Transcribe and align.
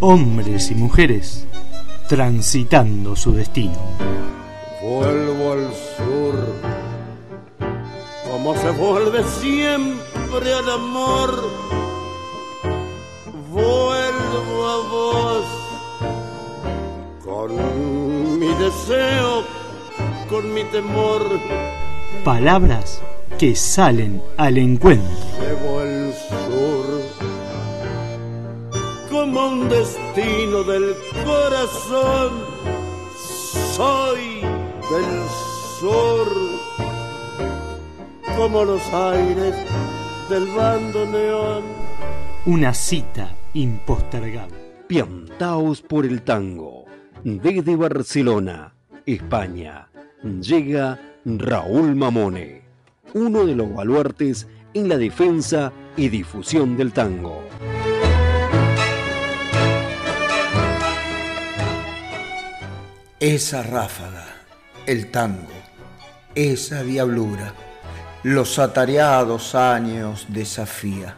hombres 0.00 0.70
y 0.70 0.74
mujeres 0.74 1.46
transitando 2.08 3.16
su 3.16 3.32
destino. 3.32 3.78
Vuelvo 4.82 5.52
al 5.52 5.72
sur, 5.96 6.54
como 8.30 8.54
se 8.54 8.70
vuelve 8.70 9.24
siempre 9.40 10.54
al 10.54 10.70
amor. 10.70 11.50
Vuelvo 13.50 14.68
a 14.68 14.88
vos 14.88 15.44
con 17.24 18.38
mi 18.38 18.54
deseo, 18.54 19.44
con 20.28 20.54
mi 20.54 20.64
temor. 20.64 21.22
Palabras 22.22 23.02
que 23.38 23.54
salen 23.56 24.22
al 24.36 24.58
encuentro. 24.58 25.16
Destino 29.68 30.62
del 30.62 30.94
corazón. 31.24 32.32
Soy 33.74 34.40
del 34.90 35.28
sur 35.80 36.28
como 38.36 38.64
los 38.64 38.82
aires 38.92 39.54
del 40.28 40.46
bando 40.54 41.06
neón. 41.06 41.64
Una 42.44 42.72
cita 42.74 43.34
impostergable. 43.54 44.56
Piantaos 44.86 45.82
por 45.82 46.06
el 46.06 46.22
tango. 46.22 46.84
Desde 47.24 47.74
Barcelona, 47.74 48.72
España, 49.04 49.88
llega 50.22 51.00
Raúl 51.24 51.96
Mamone 51.96 52.66
uno 53.16 53.46
de 53.46 53.54
los 53.54 53.72
baluartes 53.72 54.46
en 54.74 54.90
la 54.90 54.98
defensa 54.98 55.72
y 55.96 56.10
difusión 56.10 56.76
del 56.76 56.92
tango. 56.92 57.42
Esa 63.20 63.62
ráfaga, 63.62 64.26
el 64.86 65.10
tango, 65.10 65.52
esa 66.34 66.82
diablura, 66.82 67.52
los 68.22 68.58
atareados 68.58 69.54
años 69.54 70.26
desafía. 70.28 71.16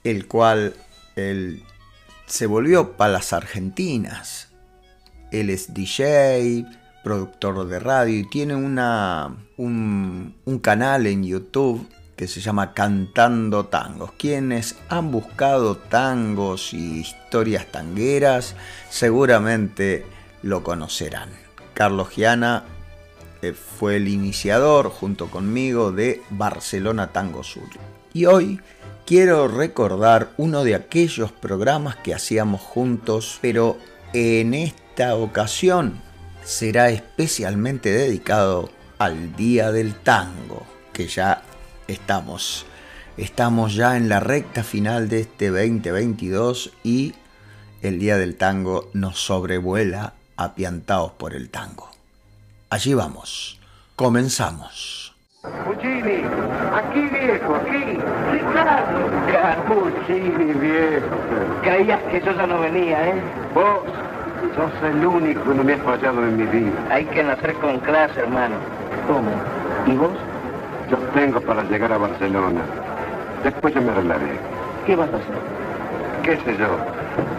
el 0.03 0.27
cual 0.27 0.75
él 1.15 1.63
se 2.27 2.47
volvió 2.47 2.97
para 2.97 3.13
las 3.13 3.35
Argentinas. 3.35 4.49
Él 5.31 5.51
es 5.51 5.75
DJ, 5.75 6.65
productor 7.05 7.69
de 7.69 7.81
radio 7.81 8.19
y 8.19 8.25
tiene 8.31 8.55
una, 8.55 9.37
un, 9.59 10.37
un 10.47 10.59
canal 10.59 11.07
en 11.07 11.25
YouTube 11.25 11.87
que 12.19 12.27
se 12.27 12.41
llama 12.41 12.75
Cantando 12.75 13.67
Tangos. 13.67 14.11
Quienes 14.19 14.75
han 14.89 15.13
buscado 15.13 15.77
tangos 15.77 16.75
y 16.75 16.99
historias 16.99 17.67
tangueras 17.71 18.57
seguramente 18.91 20.05
lo 20.43 20.65
conocerán. 20.65 21.31
Carlos 21.75 22.09
Giana 22.11 22.65
eh, 23.41 23.53
fue 23.53 23.97
el 23.97 24.09
iniciador 24.09 24.91
junto 24.91 25.31
conmigo 25.31 25.93
de 25.93 26.21
Barcelona 26.31 27.13
Tango 27.13 27.45
Sur. 27.45 27.69
Y 28.13 28.25
hoy 28.25 28.61
quiero 29.07 29.47
recordar 29.47 30.31
uno 30.39 30.65
de 30.65 30.75
aquellos 30.75 31.31
programas 31.31 31.95
que 31.95 32.15
hacíamos 32.15 32.61
juntos, 32.61 33.39
pero 33.41 33.79
en 34.13 34.55
esta 34.55 35.15
ocasión 35.15 36.01
será 36.43 36.91
especialmente 36.91 37.93
dedicado 37.93 38.71
al 38.99 39.37
Día 39.37 39.71
del 39.71 39.95
Tango, 39.95 40.67
que 40.93 41.07
ya 41.07 41.45
estamos. 41.89 42.67
Estamos 43.17 43.75
ya 43.75 43.97
en 43.97 44.09
la 44.09 44.21
recta 44.21 44.63
final 44.63 45.09
de 45.09 45.21
este 45.21 45.49
2022 45.49 46.73
y 46.85 47.15
el 47.83 47.99
Día 47.99 48.17
del 48.17 48.37
Tango 48.37 48.89
nos 48.93 49.19
sobrevuela 49.19 50.13
apiantados 50.37 51.13
por 51.13 51.35
el 51.35 51.51
tango. 51.51 51.91
Allí 52.71 52.95
vamos. 52.95 53.59
Comenzamos. 53.97 55.17
Puccini, 55.65 56.23
aquí 56.73 57.01
viejo, 57.01 57.57
aquí. 57.57 57.99
Ricardo. 58.33 59.11
Capuchini, 59.33 60.53
viejo. 60.53 61.07
Creías 61.63 62.01
que 62.11 62.21
yo 62.21 62.33
ya 62.33 62.47
no 62.47 62.61
venía, 62.61 63.09
¿eh? 63.09 63.23
Vos 63.55 63.81
sos 64.55 64.91
el 64.91 65.05
único 65.05 65.43
que 65.43 65.55
no 65.55 65.65
me 65.65 65.73
has 65.75 65.83
fallado 65.83 66.23
en 66.27 66.37
mi 66.37 66.45
vida. 66.45 66.87
Hay 66.91 67.05
que 67.07 67.25
nacer 67.25 67.55
con 67.55 67.81
clase, 67.81 68.21
hermano. 68.21 68.57
¿Cómo? 69.07 69.31
¿Y 69.87 69.97
vos? 69.97 70.28
Yo 70.91 70.97
tengo 71.15 71.41
para 71.41 71.63
llegar 71.65 71.93
a 71.93 71.99
Barcelona. 71.99 72.63
Después 73.45 73.75
yo 73.75 73.83
me 73.83 73.91
arreglaré. 73.91 74.39
¿Qué 74.87 74.97
vas 74.97 75.13
a 75.13 75.17
hacer? 75.17 75.37
¿Qué 76.23 76.37
sé 76.45 76.57
yo? 76.57 76.69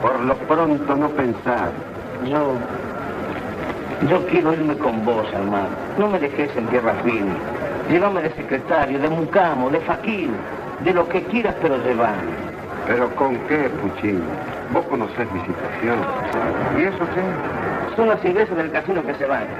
Por 0.01 0.19
lo 0.19 0.35
pronto 0.35 0.95
no 0.95 1.09
pensar. 1.09 1.71
Yo... 2.25 2.53
Yo 4.07 4.25
quiero 4.27 4.53
irme 4.53 4.77
con 4.77 5.03
vos, 5.03 5.27
hermano. 5.33 5.67
No 5.97 6.07
me 6.09 6.19
dejes 6.19 6.55
en 6.55 6.67
tierra 6.67 6.93
firme. 7.03 7.33
Llévame 7.89 8.21
de 8.21 8.29
secretario, 8.31 8.99
de 8.99 9.09
mucamo, 9.09 9.69
de 9.71 9.79
faquir, 9.81 10.29
de 10.81 10.93
lo 10.93 11.09
que 11.09 11.23
quieras, 11.23 11.55
pero 11.61 11.75
llévame. 11.83 12.50
¿Pero 12.88 13.09
con 13.15 13.35
qué, 13.47 13.69
Puchín? 13.81 14.24
Vos 14.71 14.85
conocés 14.85 15.29
mi 15.31 15.39
situación. 15.41 15.97
¿Y 16.77 16.83
eso 16.83 17.00
qué? 17.13 17.95
Son 17.95 18.09
las 18.09 18.24
ingresos 18.24 18.56
del 18.56 18.71
casino 18.71 19.03
que 19.03 19.15
se 19.15 19.25
van. 19.25 19.47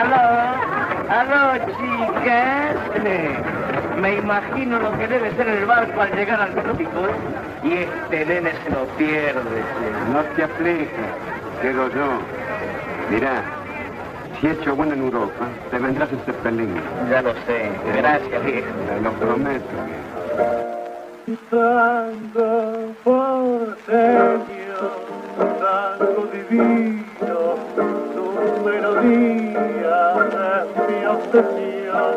¡Aló! 0.00 0.65
¡Aló, 1.08 1.54
chicas! 1.66 2.76
Me 4.00 4.16
imagino 4.16 4.78
lo 4.78 4.98
que 4.98 5.06
debe 5.06 5.30
ser 5.36 5.48
el 5.48 5.64
barco 5.64 6.00
al 6.00 6.12
llegar 6.14 6.40
al 6.40 6.54
trópico, 6.54 7.06
¿eh? 7.06 7.14
Y 7.64 7.72
este 7.74 8.26
nene 8.26 8.52
se 8.64 8.70
lo 8.70 8.84
pierde. 8.96 9.62
No 10.12 10.20
te 10.34 10.44
aflijas, 10.44 10.90
quedo 11.62 11.88
yo. 11.90 12.18
Mirá, 13.10 13.42
si 14.40 14.48
he 14.48 14.50
hecho 14.50 14.76
bueno 14.76 14.94
en 14.94 15.02
Europa, 15.02 15.46
te 15.70 15.78
vendrás 15.78 16.12
en 16.12 16.18
Cepelín. 16.20 16.74
Ya 17.10 17.22
lo 17.22 17.32
sé. 17.46 17.70
Gracias, 17.96 18.44
viejo. 18.44 18.66
Te 18.88 19.00
lo 19.00 19.12
prometo. 19.12 19.64
Tango 21.50 22.94
porteño, 23.02 24.46
tango 25.60 26.28
divino, 26.32 27.56
melodía 28.64 29.96
es 30.62 30.88
mi 30.88 31.04
obsesión. 31.06 32.12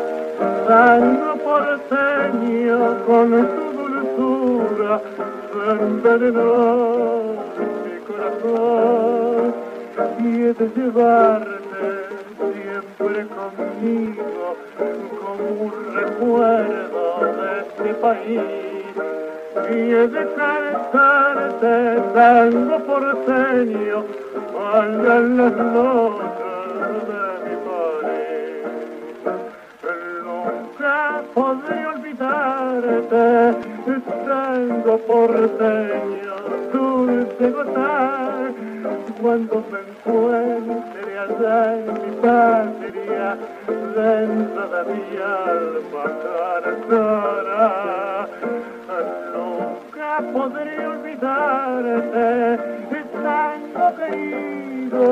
Tango 0.66 1.30
porteño 1.44 2.78
con 3.06 3.28
su 3.30 3.66
dulzura, 3.78 5.00
envenenó 5.70 7.34
mi 7.84 7.96
corazón. 8.06 9.54
Y 10.18 10.22
llevarte 10.78 11.84
siempre 12.52 13.26
conmigo 13.26 14.56
como 15.20 15.44
un 15.64 15.72
recuerdo 15.94 17.02
de 17.36 17.60
este 17.60 17.94
país. 17.94 18.79
Y 19.52 19.58
he 19.72 20.06
de 20.06 20.34
cantarte 20.36 22.00
tango 22.14 22.78
porteño 22.86 24.04
allá 24.72 25.16
en 25.16 25.36
las 25.36 25.52
noches 25.52 26.94
de 27.10 27.24
mi 27.44 27.56
país. 27.66 28.62
Nunca 30.24 30.96
podré 31.34 31.78
olvidarte, 31.86 33.24
tango 34.24 34.94
porteño, 34.98 36.36
dulce 36.72 37.50
gozar, 37.50 38.52
cuando 39.20 39.54
me 39.70 39.78
encuentre 39.80 41.10
allá 41.18 41.56
en 41.74 41.84
mi 41.92 42.10
patria, 42.22 43.26
dentro 43.96 44.62
de 44.68 44.80
mi 44.92 45.04
alma 45.18 46.04
cantará. 46.62 48.28
Nunca 48.42 48.69
podré 50.22 50.86
olvidarte, 50.86 52.58
tango 53.22 53.86
querido 53.96 55.04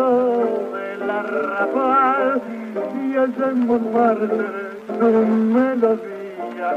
de 0.73 0.89
la 1.07 1.23
Rafael, 1.23 2.41
y 3.03 3.17
allá 3.17 3.47
en 3.51 3.67
Montmartre 3.67 4.69
tu 4.99 5.09
melodía 5.55 6.71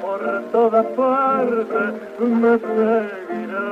por 0.00 0.20
todas 0.52 0.86
partes 0.86 1.94
me 2.20 2.58
seguirá. 2.58 3.70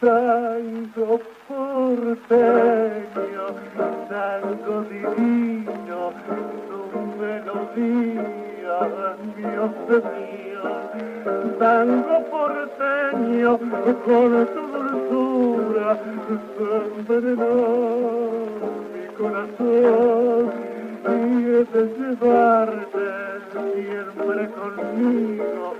Tango 0.00 1.20
porteño, 1.48 3.46
tango 4.08 4.74
divino, 4.82 6.00
tu 6.68 6.80
melodía, 7.20 8.24
Dios 8.78 9.70
mío, 9.88 10.62
tango 11.58 12.24
porteño, 12.30 13.58
con 14.04 14.46
tu 14.54 14.62
dulzura, 14.72 15.98
envenenó 16.96 17.56
mi 18.92 19.04
corazón 19.16 20.52
y 21.04 21.08
he 21.08 21.64
de 21.64 21.82
llevarte 21.98 23.06
siempre 23.74 24.40
conmigo 24.50 25.74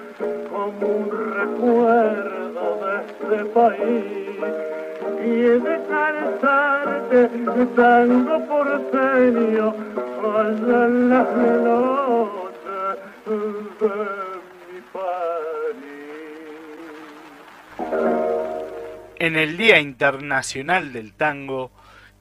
como 0.51 0.87
un 0.87 1.07
recuerdo 1.37 2.65
de 2.83 2.93
este 3.07 3.45
país 3.55 4.39
y 5.25 5.31
he 5.31 5.61
de 5.61 5.77
cantarte 5.89 7.21
tango 7.77 8.37
porteño 8.47 9.75
allá 10.37 10.87
en 10.87 11.09
las 11.11 11.27
país. 11.37 12.48
En 19.19 19.37
el 19.37 19.59
Día 19.59 19.81
Internacional 19.81 20.95
del 20.95 21.13
Tango, 21.13 21.71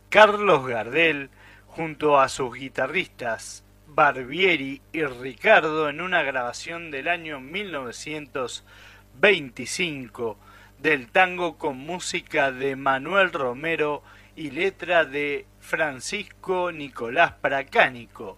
Carlos 0.09 0.68
Gardel, 0.68 1.30
junto 1.68 2.19
a 2.19 2.27
sus 2.27 2.56
guitarristas 2.56 3.63
Barbieri 3.88 4.81
y 4.92 5.06
Ricardo, 5.06 5.88
en 5.88 6.01
una 6.01 6.24
grabación 6.24 6.92
del 6.92 7.07
año 7.07 7.39
1925 7.39 10.38
del 10.80 11.07
tango 11.07 11.57
con 11.57 11.77
música 11.77 12.51
de 12.51 12.75
Manuel 12.75 13.31
Romero 13.31 14.04
y 14.36 14.51
letra 14.51 15.06
de 15.06 15.45
Francisco 15.62 16.74
Nicolás 16.74 17.31
Pracánico, 17.39 18.38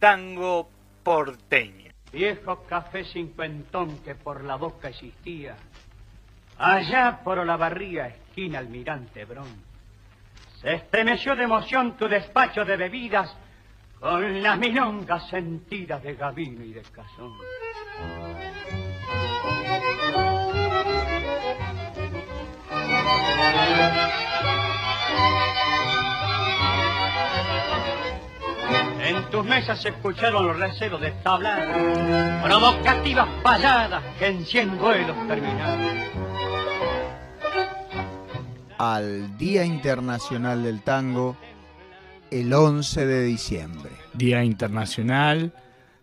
tango 0.00 0.68
porteño. 1.04 1.91
Viejo 2.12 2.64
café 2.64 3.04
cincuentón 3.04 4.00
que 4.04 4.14
por 4.14 4.44
la 4.44 4.56
boca 4.56 4.88
existía, 4.88 5.56
allá 6.58 7.20
por 7.24 7.44
la 7.44 7.56
barría 7.56 8.08
esquina 8.08 8.58
almirante 8.58 9.24
Brón. 9.24 9.48
Se 10.60 10.74
estremeció 10.74 11.34
de 11.34 11.44
emoción 11.44 11.96
tu 11.96 12.06
despacho 12.06 12.64
de 12.64 12.76
bebidas 12.76 13.34
con 13.98 14.42
las 14.42 14.58
milongas 14.58 15.28
sentidas 15.28 16.02
de 16.02 16.14
Gavino 16.14 16.62
y 16.62 16.72
de 16.72 16.82
Cazón. 16.82 17.32
Tus 29.32 29.44
mesas 29.46 29.80
se 29.80 29.88
escucharon 29.88 30.46
los 30.46 30.58
recelos 30.58 31.00
de 31.00 31.10
tablar, 31.22 32.42
provocativas 32.44 33.26
payadas 33.42 34.04
que 34.18 34.26
en 34.26 34.44
cien 34.44 34.78
vuelos 34.78 35.16
terminaron. 35.26 35.80
Al 38.76 39.38
Día 39.38 39.64
Internacional 39.64 40.62
del 40.62 40.82
Tango, 40.82 41.36
el 42.30 42.52
11 42.52 43.06
de 43.06 43.24
diciembre. 43.24 43.90
Día 44.12 44.44
Internacional 44.44 45.54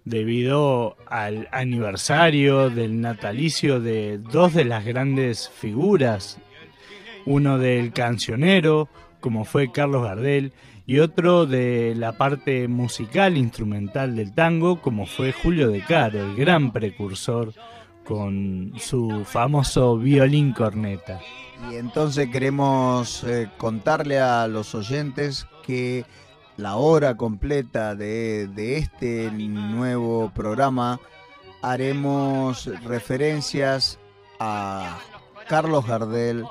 debido 0.06 0.98
al 1.06 1.48
aniversario 1.52 2.72
del 2.72 3.00
natalicio 3.00 3.80
de 3.80 4.18
dos 4.18 4.56
de 4.56 4.66
las 4.66 4.86
grandes 4.86 5.50
figuras, 5.50 6.40
uno 7.28 7.60
del 7.60 7.94
cancionero, 7.94 8.90
como 9.20 9.46
fue 9.46 9.72
Carlos 9.72 10.04
Gardel, 10.04 10.52
y 10.90 10.98
otro 10.98 11.46
de 11.46 11.94
la 11.96 12.14
parte 12.14 12.68
musical 12.68 13.38
instrumental 13.38 14.16
del 14.16 14.34
tango, 14.34 14.82
como 14.82 15.06
fue 15.06 15.32
Julio 15.32 15.70
De 15.70 15.84
Caro, 15.84 16.20
el 16.20 16.36
gran 16.36 16.74
precursor 16.74 17.54
con 18.08 18.74
su 18.80 19.24
famoso 19.24 19.98
violín 19.98 20.52
corneta. 20.52 21.20
Y 21.72 21.76
entonces 21.76 22.30
queremos 22.30 23.24
eh, 23.24 23.52
contarle 23.60 24.20
a 24.20 24.48
los 24.48 24.74
oyentes 24.74 25.46
que 25.64 26.08
la 26.58 26.78
hora 26.78 27.18
completa 27.18 27.94
de, 27.94 28.48
de 28.48 28.80
este 28.80 29.30
nuevo 29.30 30.32
programa 30.34 31.00
haremos 31.62 32.66
referencias 32.84 34.00
a 34.40 34.98
Carlos 35.48 35.86
Gardel 35.86 36.46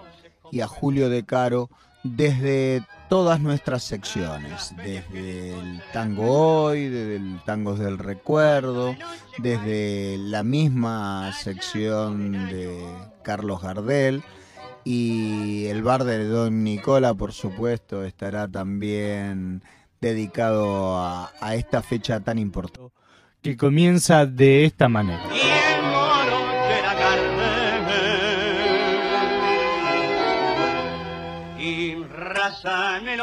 y 0.52 0.61
a 0.61 0.68
Julio 0.68 1.09
De 1.09 1.25
Caro 1.25 1.71
desde 2.04 2.85
todas 3.09 3.41
nuestras 3.41 3.83
secciones, 3.83 4.75
desde 4.77 5.59
el 5.59 5.83
tango 5.93 6.62
hoy, 6.65 6.88
desde 6.88 7.17
el 7.17 7.41
tangos 7.45 7.79
del 7.79 7.99
recuerdo, 7.99 8.97
desde 9.38 10.17
la 10.19 10.43
misma 10.43 11.33
sección 11.33 12.49
de 12.49 12.79
Carlos 13.23 13.62
Gardel 13.62 14.23
y 14.85 15.67
el 15.67 15.83
bar 15.83 16.05
de 16.05 16.25
Don 16.25 16.65
Nicola, 16.65 17.15
por 17.15 17.33
supuesto, 17.33 18.05
estará 18.05 18.49
también 18.49 19.62
dedicado 20.00 20.99
a, 20.99 21.33
a 21.41 21.55
esta 21.55 21.83
fecha 21.83 22.21
tan 22.21 22.38
importante. 22.38 22.93
que 23.43 23.57
comienza 23.57 24.27
de 24.27 24.65
esta 24.65 24.88
manera. 24.88 25.38
Raza 32.49 32.99
en 32.99 33.09
el 33.09 33.21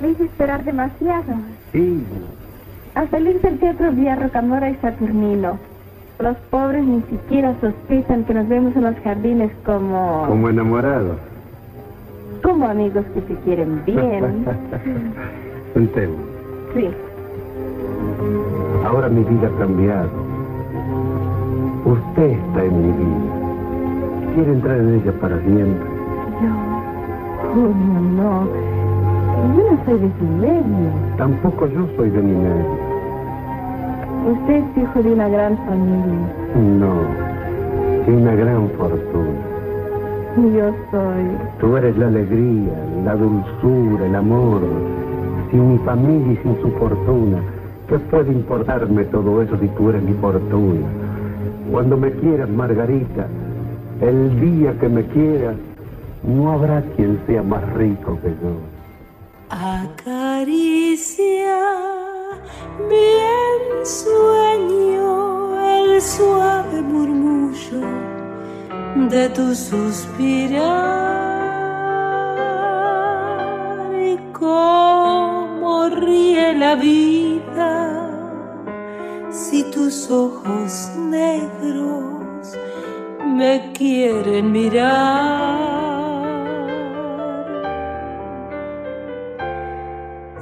Me 0.00 0.10
hice 0.10 0.24
esperar 0.24 0.64
demasiado. 0.64 1.34
Sí, 1.72 2.04
Al 2.94 3.10
salir 3.10 3.40
del 3.40 3.58
teatro 3.58 3.92
vi 3.92 4.08
a 4.08 4.16
Rocamora 4.16 4.70
y 4.70 4.76
Saturnino. 4.76 5.58
Los 6.18 6.36
pobres 6.50 6.84
ni 6.84 7.02
siquiera 7.02 7.54
sospechan 7.60 8.24
que 8.24 8.34
nos 8.34 8.48
vemos 8.48 8.76
en 8.76 8.82
los 8.84 8.96
jardines 9.00 9.50
como... 9.64 10.26
como 10.28 10.48
enamorado. 10.48 11.18
como 12.42 12.68
amigos 12.68 13.04
que 13.14 13.20
se 13.22 13.40
quieren 13.40 13.84
bien. 13.84 14.46
Sentemos. 15.74 16.20
Sí. 16.74 16.90
Ahora 18.94 19.08
mi 19.08 19.24
vida 19.24 19.48
ha 19.48 19.58
cambiado. 19.58 20.08
Usted 21.84 22.30
está 22.30 22.64
en 22.64 22.76
mi 22.80 22.92
vida. 22.92 24.34
Quiere 24.34 24.52
entrar 24.52 24.78
en 24.78 24.94
ella 24.94 25.12
para 25.20 25.36
siempre. 25.40 25.88
Yo... 26.40 27.54
Julio, 27.54 28.00
no. 28.14 28.46
Yo 29.56 29.70
no 29.72 29.84
soy 29.84 29.98
de 29.98 30.10
su 30.16 30.24
medio. 30.38 30.90
Tampoco 31.16 31.66
yo 31.66 31.88
soy 31.96 32.08
de 32.10 32.22
mi 32.22 32.36
medio. 32.36 32.66
Usted 34.30 34.54
es 34.54 34.84
hijo 34.84 35.02
de 35.02 35.12
una 35.12 35.28
gran 35.28 35.58
familia. 35.66 36.28
No, 36.78 36.94
de 38.06 38.16
una 38.16 38.34
gran 38.36 38.68
fortuna. 38.78 39.40
Yo 40.36 40.70
soy... 40.92 41.24
Tú 41.58 41.76
eres 41.76 41.98
la 41.98 42.06
alegría, 42.06 42.72
la 43.04 43.16
dulzura, 43.16 44.06
el 44.06 44.14
amor. 44.14 44.60
Sin 45.50 45.72
mi 45.72 45.78
familia 45.78 46.32
y 46.34 46.36
sin 46.44 46.62
su 46.62 46.70
fortuna, 46.78 47.38
¿Qué 47.94 48.00
puede 48.00 48.32
importarme 48.32 49.04
todo 49.04 49.40
eso 49.40 49.56
si 49.60 49.68
tú 49.68 49.90
eres 49.90 50.02
mi 50.02 50.14
fortuna? 50.14 50.84
Cuando 51.70 51.96
me 51.96 52.10
quieras, 52.10 52.48
Margarita, 52.48 53.28
el 54.00 54.40
día 54.40 54.76
que 54.80 54.88
me 54.88 55.04
quieras, 55.04 55.54
no 56.24 56.50
habrá 56.50 56.82
quien 56.96 57.20
sea 57.24 57.44
más 57.44 57.62
rico 57.74 58.18
que 58.20 58.30
yo. 58.42 58.58
Acaricia 59.48 60.76
bien 62.88 63.86
sueño 63.86 65.54
el 65.78 66.02
suave 66.02 66.82
murmullo 66.82 67.80
de 69.08 69.28
tu 69.28 69.54
suspirar 69.54 71.14
y 73.94 74.18
cómo 75.64 75.88
ríe 75.88 76.52
la 76.52 76.74
vida 76.74 78.10
si 79.30 79.64
tus 79.70 80.10
ojos 80.10 80.90
negros 80.98 82.52
me 83.24 83.72
quieren 83.72 84.52
mirar. 84.52 85.64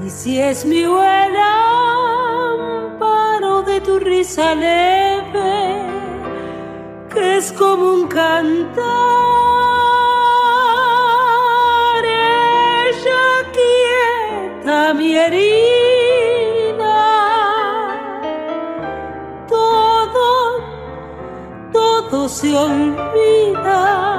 Y 0.05 0.11
si 0.11 0.41
es 0.41 0.65
mi 0.65 0.85
buen 0.87 1.37
amparo 2.97 3.63
de 3.63 3.81
tu 3.81 4.01
risa 4.01 4.57
leve, 4.57 5.85
que 7.15 7.37
es 7.37 7.53
como 7.53 7.93
un 7.95 8.09
cantar, 8.09 9.52
se 22.33 22.57
olvida. 22.57 24.12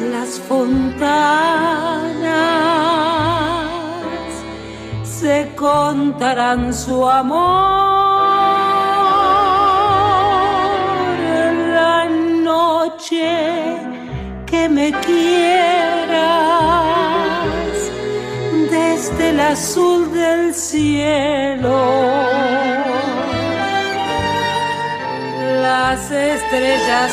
Las 0.00 0.40
fontanas 0.40 1.10
se 5.04 5.52
contarán 5.54 6.72
su 6.72 7.06
amor 7.06 8.00
en 11.44 11.74
la 11.74 12.06
noche 12.08 13.76
que 14.46 14.68
me 14.68 14.92
quieras 14.92 16.20
desde 18.70 19.30
el 19.30 19.40
azul 19.40 20.12
del 20.12 20.54
cielo. 20.54 21.78
Las 25.62 26.10
estrellas 26.10 27.12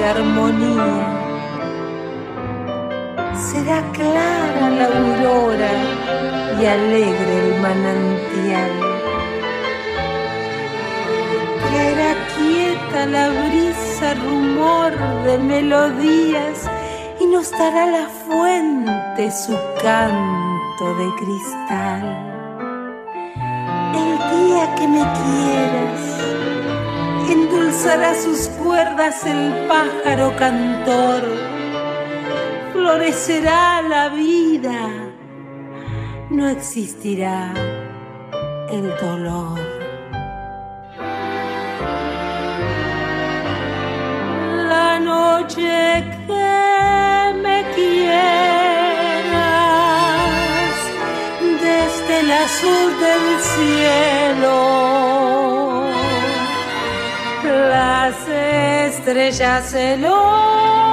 armonía. 0.00 1.06
Será 3.34 3.82
clara 3.92 4.70
la 4.70 4.86
aurora 4.86 5.72
y 6.60 6.64
alegre 6.64 7.32
el 7.44 7.60
manantial. 7.60 8.72
Traerá 11.66 12.14
quieta 12.36 13.06
la 13.06 13.28
brisa 13.28 14.14
rumor 14.14 14.92
de 15.24 15.38
melodías 15.38 16.70
y 17.20 17.26
nos 17.26 17.50
dará 17.50 17.86
la 17.86 18.06
fuente 18.26 19.30
su 19.30 19.56
canto 19.82 20.84
de 21.00 21.08
cristal. 21.20 22.04
El 23.94 24.12
día 24.32 24.74
que 24.76 24.88
me 24.88 25.02
quieras, 25.20 26.11
endulzará 27.82 28.14
sus 28.14 28.46
cuerdas 28.62 29.26
el 29.26 29.66
pájaro 29.66 30.36
cantor, 30.36 31.22
florecerá 32.72 33.82
la 33.82 34.08
vida, 34.10 34.88
no 36.30 36.48
existirá 36.48 37.52
el 38.70 38.88
dolor. 39.00 39.58
La 44.68 45.00
noche 45.00 46.04
que 46.28 47.34
me 47.42 47.64
quieras, 47.74 48.22
desde 51.60 52.20
el 52.20 52.30
azul 52.30 53.00
del 53.00 53.40
cielo, 53.40 55.41
estrellas 59.02 59.70
celosas 59.72 60.91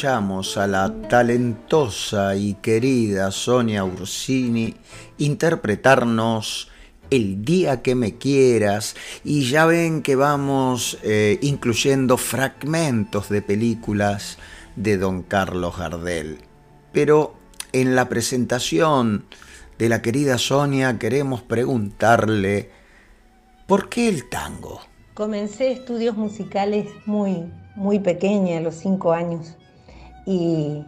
escuchamos 0.00 0.56
a 0.56 0.66
la 0.66 0.90
talentosa 1.10 2.34
y 2.34 2.54
querida 2.54 3.30
Sonia 3.30 3.84
Ursini 3.84 4.74
interpretarnos 5.18 6.70
El 7.10 7.44
día 7.44 7.82
que 7.82 7.94
me 7.94 8.16
quieras 8.16 8.96
y 9.24 9.50
ya 9.50 9.66
ven 9.66 10.00
que 10.00 10.16
vamos 10.16 10.96
eh, 11.02 11.38
incluyendo 11.42 12.16
fragmentos 12.16 13.28
de 13.28 13.42
películas 13.42 14.38
de 14.74 14.96
don 14.96 15.22
Carlos 15.22 15.76
Gardel. 15.76 16.38
Pero 16.92 17.34
en 17.74 17.94
la 17.94 18.08
presentación 18.08 19.26
de 19.78 19.90
la 19.90 20.00
querida 20.00 20.38
Sonia 20.38 20.98
queremos 20.98 21.42
preguntarle, 21.42 22.70
¿por 23.66 23.90
qué 23.90 24.08
el 24.08 24.30
tango? 24.30 24.80
Comencé 25.12 25.72
estudios 25.72 26.16
musicales 26.16 26.86
muy, 27.04 27.52
muy 27.76 27.98
pequeña, 27.98 28.56
a 28.56 28.60
los 28.62 28.76
cinco 28.76 29.12
años, 29.12 29.58
y, 30.30 30.84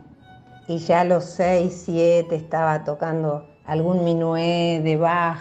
y 0.68 0.78
ya 0.78 1.00
a 1.00 1.04
los 1.04 1.24
seis, 1.24 1.82
siete 1.84 2.36
estaba 2.36 2.84
tocando 2.84 3.44
algún 3.64 4.04
minué 4.04 4.80
de 4.84 4.96
Bach. 4.96 5.38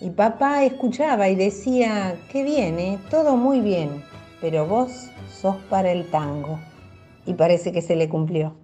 Y 0.00 0.10
papá 0.10 0.64
escuchaba 0.64 1.28
y 1.28 1.36
decía, 1.36 2.16
qué 2.32 2.42
bien, 2.42 2.80
¿eh? 2.80 2.98
todo 3.08 3.36
muy 3.36 3.60
bien, 3.60 4.02
pero 4.40 4.66
vos 4.66 5.10
sos 5.30 5.56
para 5.68 5.92
el 5.92 6.10
tango. 6.10 6.58
Y 7.24 7.34
parece 7.34 7.70
que 7.70 7.82
se 7.82 7.94
le 7.94 8.08
cumplió. 8.08 8.56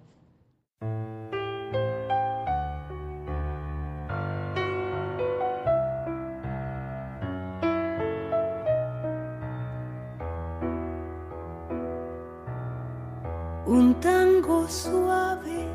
Suave 14.69 15.65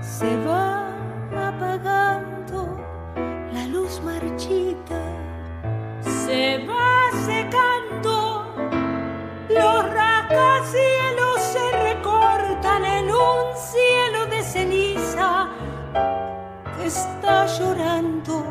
se 0.00 0.36
va 0.44 0.88
apagando, 1.48 2.76
la 3.52 3.66
luz 3.66 4.00
marchita 4.02 5.00
se 6.00 6.66
va 6.66 7.10
secando, 7.24 8.44
los 9.48 9.94
rascacielos 9.94 11.40
se 11.40 11.92
recortan 11.92 12.84
en 12.84 13.04
un 13.06 13.56
cielo 13.56 14.26
de 14.26 14.42
ceniza 14.42 15.48
que 16.76 16.86
está 16.86 17.46
llorando 17.46 18.44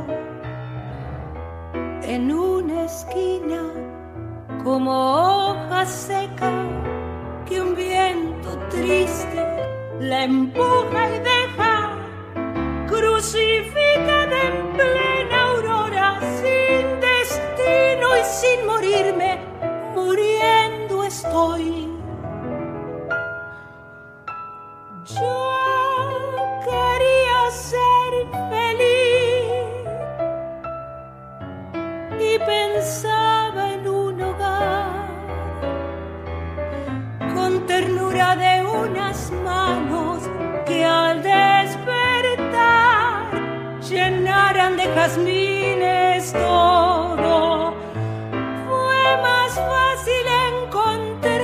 en 2.03 2.31
una 2.31 2.85
esquina 2.85 3.61
como 4.63 4.91
hoja 4.91 5.85
seca 5.85 6.51
que 7.45 7.61
un 7.61 7.75
viento 7.75 8.57
triste 8.69 9.38
la 9.99 10.23
empuja 10.23 11.15
y 11.15 11.19
deja 11.19 11.91
crucificada 12.87 14.41
en 14.47 14.73
plena 14.73 15.41
aurora, 15.49 16.19
sin 16.41 16.99
destino 17.01 18.17
y 18.17 18.23
sin 18.23 18.65
morirme, 18.65 19.39
muriendo 19.93 21.03
estoy. 21.03 21.78
Jazmines 44.95 46.31
todo. 46.33 47.73
Fue 48.67 49.17
más 49.21 49.51
fácil 49.53 50.25
encontrar 50.53 51.39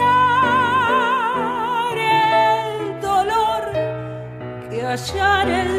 el 1.97 3.01
dolor 3.01 3.63
que 4.69 4.77
hallar 4.81 5.47
el 5.47 5.74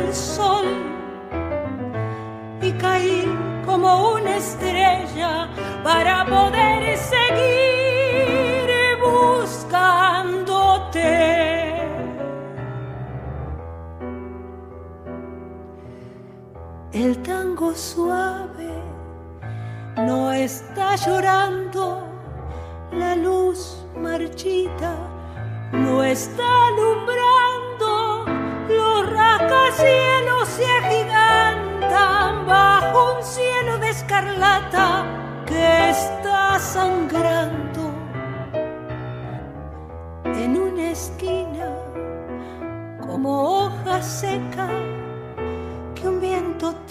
Suave. 17.74 18.70
No 19.96 20.32
está 20.32 20.96
llorando, 20.96 22.06
la 22.92 23.16
luz 23.16 23.84
marchita 23.96 24.94
no 25.72 26.04
está 26.04 26.66
alumbrando, 26.68 28.24
los 28.68 29.10
rascacielos 29.10 30.48
se 30.48 30.66
agigantan 30.66 32.46
bajo 32.46 33.16
un 33.16 33.22
cielo 33.22 33.78
de 33.78 33.90
escarlata 33.90 35.04
que 35.46 35.90
está 35.90 36.58
sangrando. 36.58 37.90
En 40.24 40.56
una 40.56 40.90
esquina 40.90 41.70
como 43.00 43.64
hoja 43.64 44.02
seca 44.02 44.68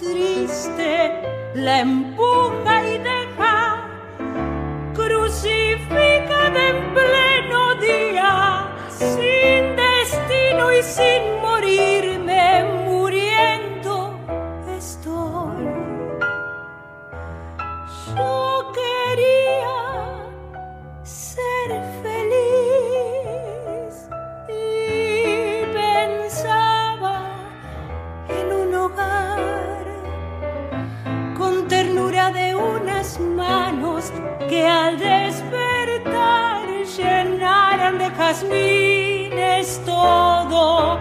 triste 0.06 1.22
la 1.56 1.80
empuja 1.80 2.74
y 2.88 2.98
deja 3.00 3.90
crucificada 4.94 6.70
en 6.70 6.94
pleno 6.94 7.76
día 7.76 8.68
sin 8.90 9.76
destino 9.76 10.72
y 10.72 10.84
sin 10.84 11.42
morirme 11.42 12.15
que 34.50 34.66
al 34.66 34.98
despertar 34.98 36.66
llenaran 36.98 37.98
de 37.98 38.10
jazmines 38.12 39.82
todo. 39.86 40.95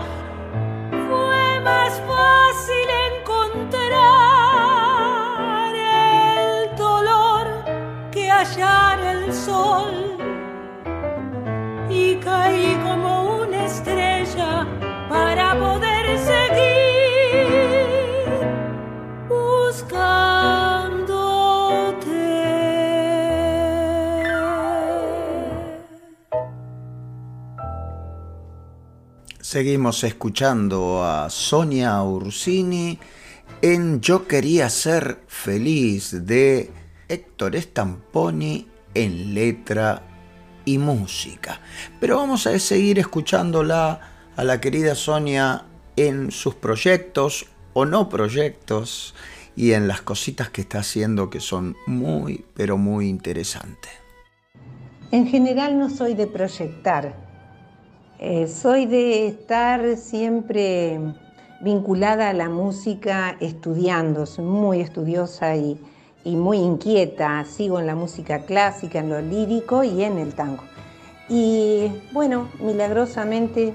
Seguimos 29.55 30.03
escuchando 30.03 31.05
a 31.05 31.31
Sonia 31.31 32.03
Ursini 32.03 32.99
en 33.63 34.01
Yo 34.01 34.27
quería 34.27 34.69
ser 34.69 35.21
feliz 35.29 36.27
de 36.27 36.73
Héctor 37.09 37.55
Stamponi 37.55 38.67
en 38.95 39.33
letra 39.33 40.03
y 40.65 40.79
música. 40.79 41.61
Pero 42.01 42.17
vamos 42.17 42.49
a 42.49 42.59
seguir 42.59 42.99
escuchándola 42.99 44.01
a 44.35 44.43
la 44.43 44.61
querida 44.61 44.97
Sonia 44.97 45.67
en 45.95 46.33
sus 46.33 46.57
proyectos 46.57 47.47
o 47.75 47.85
no 47.85 48.09
proyectos 48.09 49.15
y 49.55 49.71
en 49.71 49.87
las 49.87 50.03
cositas 50.03 50.51
que 50.51 50.63
está 50.63 50.81
haciendo 50.81 51.31
que 51.31 51.39
son 51.39 51.77
muy, 51.87 52.45
pero 52.55 52.77
muy 52.77 53.09
interesantes. 53.09 53.93
En 55.13 55.29
general 55.29 55.79
no 55.79 55.91
soy 55.91 56.15
de 56.15 56.27
proyectar, 56.27 57.24
Eh, 58.19 58.47
soy 58.47 58.87
de 58.87 59.27
estar 59.27 59.97
siempre 59.97 60.99
vinculada 61.61 62.31
a 62.31 62.33
la 62.33 62.49
música 62.49 63.37
estudiando, 63.41 64.27
soy 64.27 64.45
muy 64.45 64.81
estudiosa 64.81 65.57
y, 65.57 65.81
y 66.25 66.37
muy 66.37 66.59
inquieta, 66.59 67.45
sigo 67.45 67.81
en 67.81 67.87
la 67.87 67.95
música 67.95 68.41
clásica, 68.41 69.01
en 69.01 69.09
lo 69.09 69.21
lírico 69.21 69.83
y 69.83 70.05
en 70.05 70.19
el 70.19 70.35
tango. 70.35 70.63
Y 71.29 71.91
bueno, 72.13 72.49
milagrosamente 72.61 73.75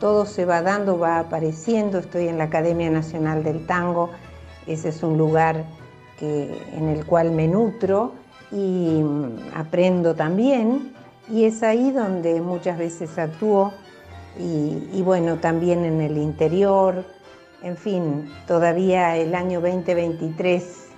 todo 0.00 0.26
se 0.26 0.44
va 0.44 0.62
dando, 0.62 0.98
va 0.98 1.18
apareciendo. 1.18 1.98
Estoy 1.98 2.28
en 2.28 2.38
la 2.38 2.44
Academia 2.44 2.90
Nacional 2.90 3.42
del 3.42 3.66
Tango, 3.66 4.10
ese 4.66 4.90
es 4.90 5.02
un 5.02 5.18
lugar 5.18 5.64
que, 6.18 6.56
en 6.74 6.88
el 6.88 7.04
cual 7.04 7.30
me 7.32 7.46
nutro 7.46 8.12
y 8.50 9.02
mm, 9.02 9.54
aprendo 9.54 10.14
también. 10.14 10.94
Y 11.30 11.44
es 11.44 11.62
ahí 11.62 11.90
donde 11.90 12.40
muchas 12.40 12.78
veces 12.78 13.18
actúo 13.18 13.72
y, 14.38 15.02
bueno, 15.02 15.36
también 15.36 15.84
en 15.84 16.00
el 16.00 16.16
interior. 16.16 17.04
En 17.62 17.76
fin, 17.76 18.30
todavía 18.46 19.16
el 19.16 19.34
año 19.34 19.60
2023 19.60 20.88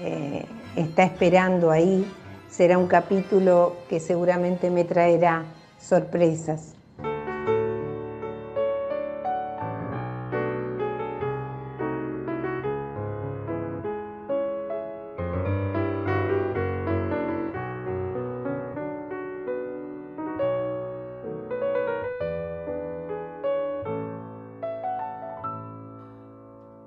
eh, 0.00 0.44
está 0.76 1.04
esperando 1.04 1.70
ahí. 1.70 2.10
Será 2.50 2.76
un 2.76 2.88
capítulo 2.88 3.76
que 3.88 4.00
seguramente 4.00 4.70
me 4.70 4.84
traerá 4.84 5.44
sorpresas. 5.78 6.77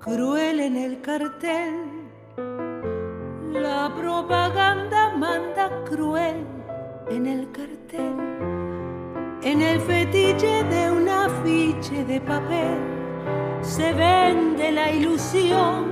Cruel 0.04 0.58
en 0.58 0.76
el 0.76 1.00
cartel, 1.00 1.74
la 3.52 3.88
propaganda 3.94 5.14
manda 5.16 5.70
cruel 5.84 6.44
en 7.08 7.24
el 7.24 7.52
cartel, 7.52 8.16
en 9.44 9.62
el 9.62 9.80
fetiche 9.80 10.64
de 10.64 10.90
un 10.90 11.08
afiche 11.08 12.04
de 12.04 12.20
papel, 12.20 12.78
se 13.60 13.92
vende 13.92 14.72
la 14.72 14.90
ilusión, 14.90 15.84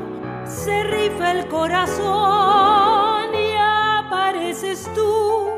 se 0.45 0.83
rifa 0.83 1.31
el 1.31 1.47
corazón 1.47 3.33
y 3.33 3.55
apareces 3.57 4.91
tú, 4.93 5.51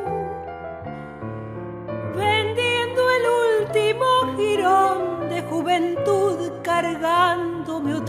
vendiendo 2.14 3.02
el 3.16 3.62
último 3.62 4.36
jirón 4.36 5.30
de 5.30 5.40
juventud, 5.40 6.52
cargándome 6.62 7.41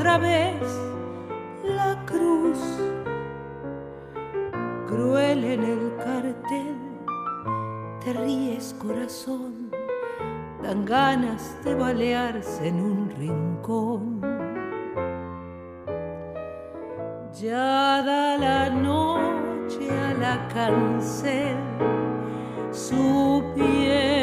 otra 0.04 0.18
vez 0.18 0.62
la 1.64 1.96
cruz 2.06 2.60
cruel 4.86 5.46
en 5.46 5.64
el 5.64 5.96
cartel. 5.96 6.76
Te 8.04 8.12
ríes 8.12 8.76
corazón, 8.80 9.72
dan 10.62 10.84
ganas 10.84 11.56
de 11.64 11.76
balearse 11.76 12.68
en 12.68 12.82
un 12.82 13.10
rincón. 13.12 14.20
Ya 17.42 18.04
da 18.04 18.38
la 18.38 18.70
noche 18.70 19.90
a 19.90 20.14
la 20.16 20.50
cancel 20.50 21.56
su 22.72 23.42
piel 23.56 24.23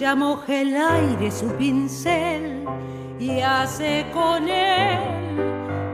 Ya 0.00 0.14
moja 0.16 0.62
el 0.62 0.74
aire 0.74 1.30
su 1.30 1.46
pincel 1.58 2.64
y 3.18 3.40
hace 3.40 4.06
con 4.14 4.48
él 4.48 4.98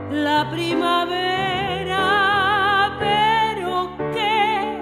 la 0.09 0.49
primavera, 0.49 1.97
pero 2.99 3.89
que 4.13 4.79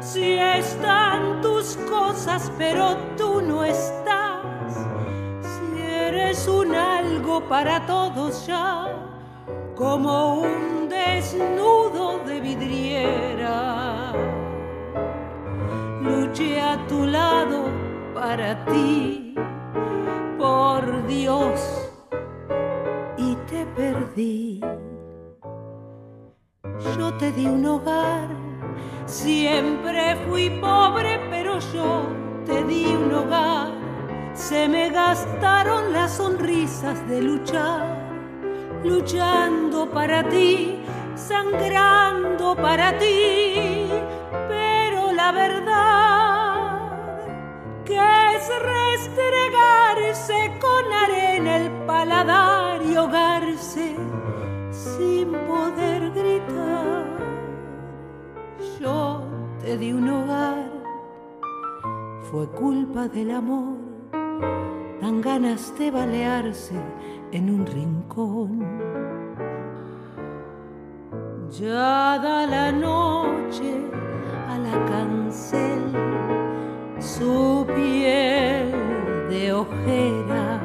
si 0.00 0.32
están 0.32 1.40
tus 1.40 1.76
cosas, 1.88 2.50
pero 2.58 2.96
tú 3.16 3.40
no 3.42 3.62
estás, 3.62 4.42
si 5.40 5.80
eres 5.80 6.48
un 6.48 6.74
algo 6.74 7.48
para 7.48 7.86
todos 7.86 8.44
ya, 8.44 8.88
como 9.76 10.40
un 10.40 10.88
desnudo 10.88 12.18
de 12.26 12.40
vidriera. 12.40 14.12
Luché 16.02 16.60
a 16.60 16.76
tu 16.88 17.06
lado 17.06 17.81
para 18.22 18.64
ti, 18.66 19.34
por 20.38 21.06
Dios 21.08 21.90
y 23.16 23.34
te 23.50 23.66
perdí. 23.74 24.60
Yo 26.96 27.12
te 27.14 27.32
di 27.32 27.46
un 27.46 27.66
hogar, 27.66 28.28
siempre 29.06 30.14
fui 30.24 30.50
pobre, 30.60 31.18
pero 31.30 31.58
yo 31.74 32.06
te 32.46 32.62
di 32.62 32.94
un 32.94 33.12
hogar. 33.12 33.72
Se 34.34 34.68
me 34.68 34.88
gastaron 34.90 35.92
las 35.92 36.12
sonrisas 36.12 37.04
de 37.08 37.22
luchar, 37.22 37.84
luchando 38.84 39.90
para 39.90 40.22
ti, 40.28 40.78
sangrando 41.16 42.54
para 42.54 42.96
ti, 42.98 43.88
pero 44.48 45.10
la 45.10 45.32
verdad 45.32 46.11
que 47.92 48.36
es 48.36 48.48
restregarse 48.72 50.52
con 50.60 50.92
arena 50.92 51.56
el 51.56 51.70
paladar 51.86 52.82
y 52.82 52.94
ahogarse 52.94 53.96
sin 54.70 55.32
poder 55.46 56.10
gritar. 56.10 57.06
Yo 58.80 59.22
te 59.60 59.76
di 59.76 59.92
un 59.92 60.08
hogar, 60.08 60.70
fue 62.30 62.46
culpa 62.48 63.08
del 63.08 63.30
amor, 63.30 63.76
dan 65.00 65.20
ganas 65.20 65.76
de 65.78 65.90
balearse 65.90 66.80
en 67.32 67.50
un 67.50 67.66
rincón. 67.66 68.50
Ya 71.50 72.18
da 72.18 72.46
la 72.46 72.72
noche 72.72 73.70
a 74.48 74.56
la 74.56 74.84
cancel 74.86 75.92
su 77.02 77.66
piel 77.74 78.70
de 79.28 79.52
ojera. 79.52 80.60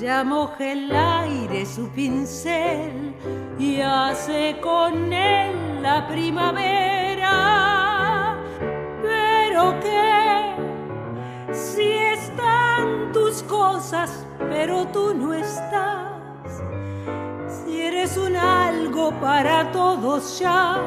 Ya 0.00 0.24
moja 0.24 0.72
el 0.72 0.90
aire 0.94 1.66
su 1.66 1.88
pincel 1.88 3.14
y 3.58 3.80
hace 3.80 4.56
con 4.62 5.12
él 5.12 5.82
la 5.82 6.06
primavera. 6.08 7.36
Pero 9.02 9.78
que 9.80 10.54
si 11.52 11.82
están 11.82 13.12
tus 13.12 13.42
cosas, 13.42 14.26
pero 14.48 14.86
tú 14.86 15.12
no 15.14 15.34
estás. 15.34 16.62
Si 17.48 17.82
eres 17.82 18.16
un 18.16 18.36
algo 18.36 19.10
para 19.20 19.70
todos 19.72 20.38
ya, 20.38 20.80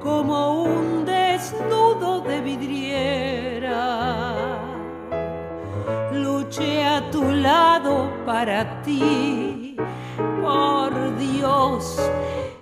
como 0.00 0.62
un 0.62 1.04
desnudo 1.04 2.20
de 2.20 2.40
vidriera. 2.40 3.70
Luché 6.12 6.82
a 6.84 7.10
tu 7.10 7.22
lado 7.22 8.10
para 8.24 8.82
ti, 8.82 9.76
por 10.40 11.18
Dios, 11.18 11.98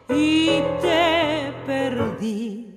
y 0.08 0.60
te 0.80 1.52
perdí. 1.66 2.74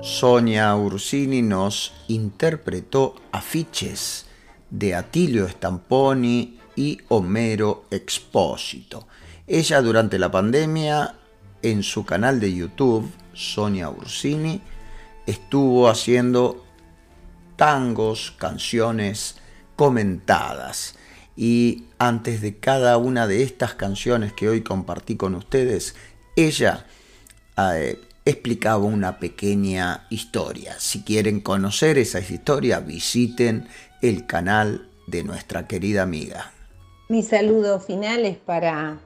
Sonia 0.00 0.74
Ursini 0.76 1.42
nos 1.42 1.92
interpretó 2.08 3.14
afiches 3.32 4.26
de 4.70 4.94
Atilio 4.94 5.48
Stamponi 5.48 6.58
y 6.76 6.98
Homero 7.08 7.84
Expósito. 7.90 9.08
Ella 9.46 9.80
durante 9.82 10.18
la 10.18 10.30
pandemia 10.30 11.17
en 11.62 11.82
su 11.82 12.04
canal 12.04 12.40
de 12.40 12.54
YouTube, 12.54 13.10
Sonia 13.32 13.90
Ursini, 13.90 14.60
estuvo 15.26 15.88
haciendo 15.88 16.64
tangos, 17.56 18.34
canciones 18.38 19.36
comentadas. 19.76 20.96
Y 21.36 21.84
antes 21.98 22.40
de 22.40 22.58
cada 22.58 22.96
una 22.96 23.26
de 23.26 23.42
estas 23.42 23.74
canciones 23.74 24.32
que 24.32 24.48
hoy 24.48 24.62
compartí 24.62 25.16
con 25.16 25.34
ustedes, 25.34 25.94
ella 26.34 26.86
eh, 27.56 28.00
explicaba 28.24 28.84
una 28.84 29.18
pequeña 29.18 30.06
historia. 30.10 30.76
Si 30.78 31.02
quieren 31.02 31.40
conocer 31.40 31.98
esa 31.98 32.20
historia, 32.20 32.80
visiten 32.80 33.68
el 34.02 34.26
canal 34.26 34.88
de 35.06 35.24
nuestra 35.24 35.66
querida 35.66 36.02
amiga. 36.02 36.52
Mi 37.08 37.22
saludo 37.22 37.80
final 37.80 38.26
es 38.26 38.36
para, 38.36 38.98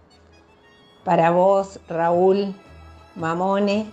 para 1.05 1.31
vos, 1.31 1.81
Raúl 1.89 2.55
Mamone, 3.17 3.87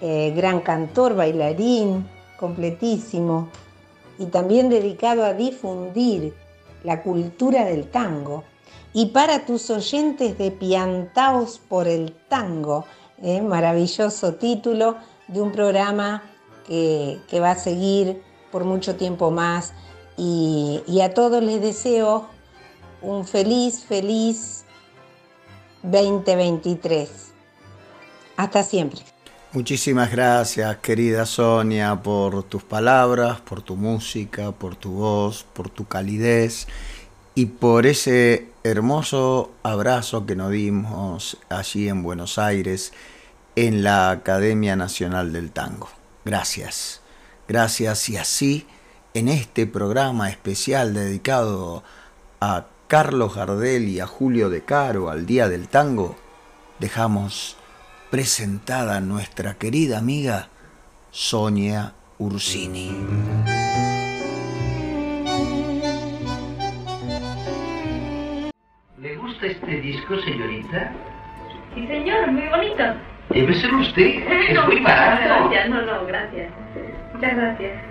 eh, 0.00 0.32
gran 0.36 0.60
cantor, 0.60 1.14
bailarín, 1.14 2.08
completísimo, 2.38 3.48
y 4.18 4.26
también 4.26 4.68
dedicado 4.68 5.24
a 5.24 5.32
difundir 5.32 6.34
la 6.84 7.02
cultura 7.02 7.64
del 7.64 7.88
tango. 7.90 8.44
Y 8.92 9.06
para 9.06 9.46
tus 9.46 9.70
oyentes 9.70 10.36
de 10.38 10.50
Piantaos 10.50 11.58
por 11.58 11.88
el 11.88 12.12
Tango, 12.28 12.84
eh, 13.22 13.40
maravilloso 13.40 14.34
título 14.34 14.96
de 15.28 15.40
un 15.40 15.52
programa 15.52 16.22
que, 16.66 17.18
que 17.28 17.40
va 17.40 17.52
a 17.52 17.56
seguir 17.56 18.22
por 18.50 18.64
mucho 18.64 18.96
tiempo 18.96 19.30
más 19.30 19.72
y, 20.16 20.82
y 20.86 21.00
a 21.00 21.14
todos 21.14 21.42
les 21.42 21.60
deseo 21.60 22.26
un 23.00 23.24
feliz, 23.24 23.84
feliz 23.84 24.61
2023. 25.82 27.10
Hasta 28.36 28.62
siempre. 28.62 29.00
Muchísimas 29.52 30.10
gracias, 30.10 30.78
querida 30.78 31.26
Sonia, 31.26 32.02
por 32.02 32.42
tus 32.44 32.62
palabras, 32.62 33.40
por 33.40 33.60
tu 33.60 33.76
música, 33.76 34.52
por 34.52 34.76
tu 34.76 34.92
voz, 34.92 35.44
por 35.52 35.68
tu 35.68 35.86
calidez 35.86 36.66
y 37.34 37.46
por 37.46 37.86
ese 37.86 38.48
hermoso 38.64 39.52
abrazo 39.62 40.24
que 40.24 40.36
nos 40.36 40.52
dimos 40.52 41.36
allí 41.50 41.88
en 41.88 42.02
Buenos 42.02 42.38
Aires, 42.38 42.94
en 43.54 43.82
la 43.84 44.10
Academia 44.10 44.74
Nacional 44.74 45.34
del 45.34 45.50
Tango. 45.50 45.90
Gracias, 46.24 47.02
gracias 47.46 48.08
y 48.08 48.16
así 48.16 48.66
en 49.12 49.28
este 49.28 49.66
programa 49.66 50.30
especial 50.30 50.94
dedicado 50.94 51.82
a 52.40 52.66
Carlos 52.92 53.34
Gardel 53.34 53.88
y 53.88 54.00
a 54.00 54.06
Julio 54.06 54.50
De 54.50 54.66
Caro 54.66 55.08
al 55.08 55.24
Día 55.24 55.48
del 55.48 55.66
Tango, 55.68 56.14
dejamos 56.78 57.56
presentada 58.10 58.98
a 58.98 59.00
nuestra 59.00 59.54
querida 59.54 59.96
amiga 59.96 60.50
Sonia 61.10 61.94
Ursini. 62.18 62.90
¿Le 69.00 69.16
gusta 69.16 69.46
este 69.46 69.80
disco, 69.80 70.18
señorita? 70.18 70.92
Sí, 71.74 71.86
señor, 71.86 72.30
muy 72.30 72.46
bonito. 72.50 72.82
Lléveselo 73.30 73.80
usted, 73.80 74.04
es 74.50 74.54
No, 74.54 74.66
muy 74.66 74.80
barato. 74.80 75.48
Gracias, 75.48 75.70
no, 75.70 75.80
no, 75.80 76.06
gracias. 76.06 76.52
Muchas 77.14 77.36
gracias. 77.36 77.82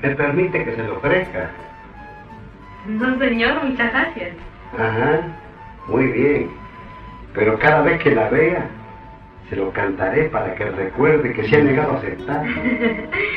¿Me 0.00 0.16
permite 0.16 0.64
que 0.64 0.74
se 0.74 0.82
lo 0.84 0.96
ofrezca? 0.96 1.50
No, 2.86 3.18
señor, 3.18 3.64
muchas 3.64 3.92
gracias. 3.92 4.36
Ajá, 4.78 5.20
muy 5.88 6.06
bien. 6.06 6.50
Pero 7.34 7.58
cada 7.58 7.82
vez 7.82 8.02
que 8.02 8.14
la 8.14 8.28
vea, 8.28 8.68
se 9.48 9.56
lo 9.56 9.70
cantaré 9.72 10.24
para 10.24 10.54
que 10.54 10.64
recuerde 10.64 11.32
que 11.32 11.48
se 11.48 11.56
ha 11.56 11.60
negado 11.60 11.92
a 11.92 11.96
aceptar. 11.96 12.44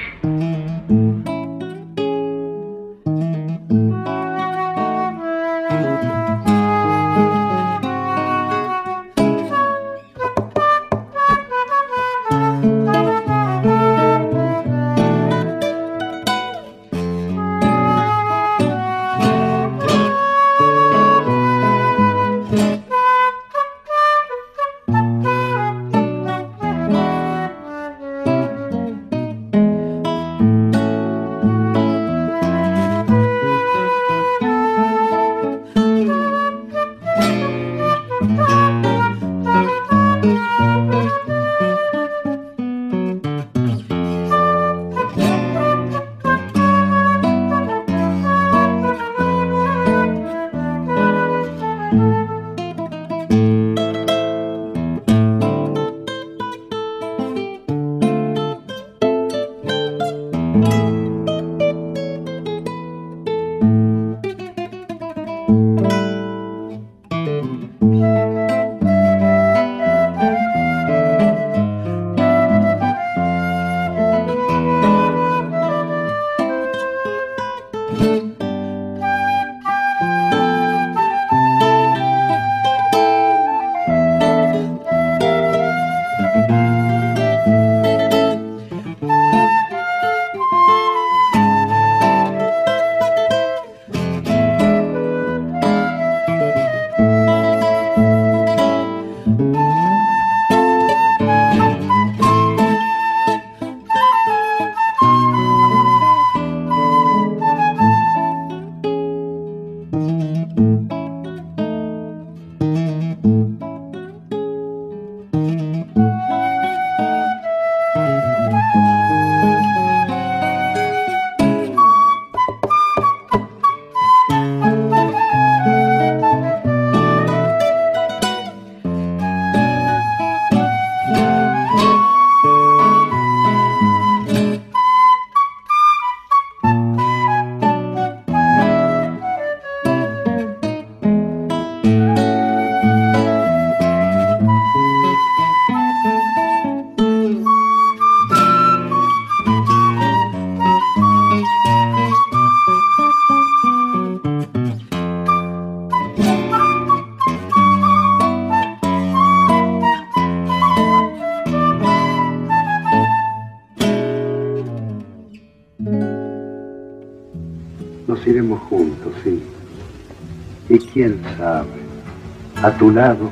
lado, 172.92 173.30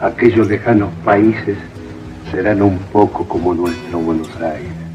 aquellos 0.00 0.48
lejanos 0.48 0.90
países 1.04 1.56
serán 2.30 2.62
un 2.62 2.78
poco 2.92 3.26
como 3.26 3.54
nuestro 3.54 3.98
Buenos 3.98 4.30
Aires. 4.36 4.89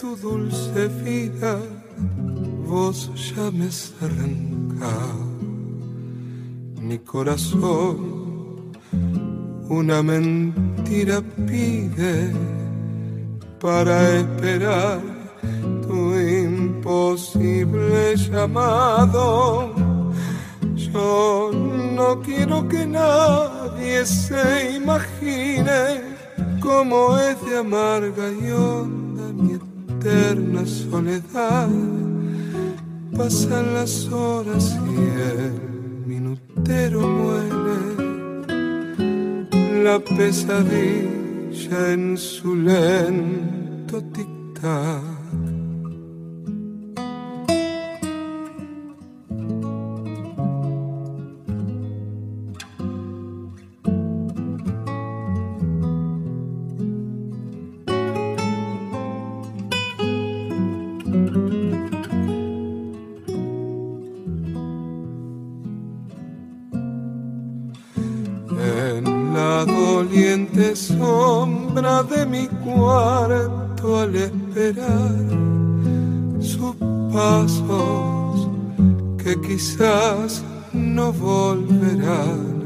Tu 0.00 0.16
dulce 0.16 0.88
vida 1.04 1.58
vos 2.66 3.10
ya 3.28 3.50
me 3.50 3.66
has 3.66 3.92
arrancado. 4.00 5.26
Mi 6.80 6.98
corazón 7.00 8.72
una 9.68 10.02
mentira 10.02 11.20
pide 11.46 12.32
para 13.60 13.96
esperar 14.20 15.00
tu 15.86 16.18
imposible 16.18 18.16
llamado. 18.16 19.74
Yo 20.76 21.50
no 21.52 22.20
quiero 22.22 22.66
que 22.68 22.86
nadie 22.86 24.06
se 24.06 24.76
imagine 24.76 25.80
cómo 26.62 27.18
es 27.18 27.36
de 27.44 27.58
amarga 27.58 28.30
y 28.30 28.50
honda 28.50 29.26
mi 29.34 29.69
eterna 30.00 30.64
soledad. 30.64 31.68
Pasan 33.16 33.74
las 33.74 34.08
horas 34.08 34.78
y 34.86 35.00
el 35.30 35.52
minutero 36.06 37.00
muere, 37.00 37.80
la 39.84 39.98
pesadilla 39.98 41.92
en 41.92 42.16
su 42.16 42.56
lento 42.56 44.02
tic-tac. 44.14 45.19
De 71.80 72.26
mi 72.26 72.46
cuarto 72.46 74.00
al 74.00 74.14
esperar 74.14 75.14
sus 76.38 76.76
pasos 77.10 78.48
que 79.16 79.40
quizás 79.40 80.44
no 80.74 81.10
volverán. 81.10 82.60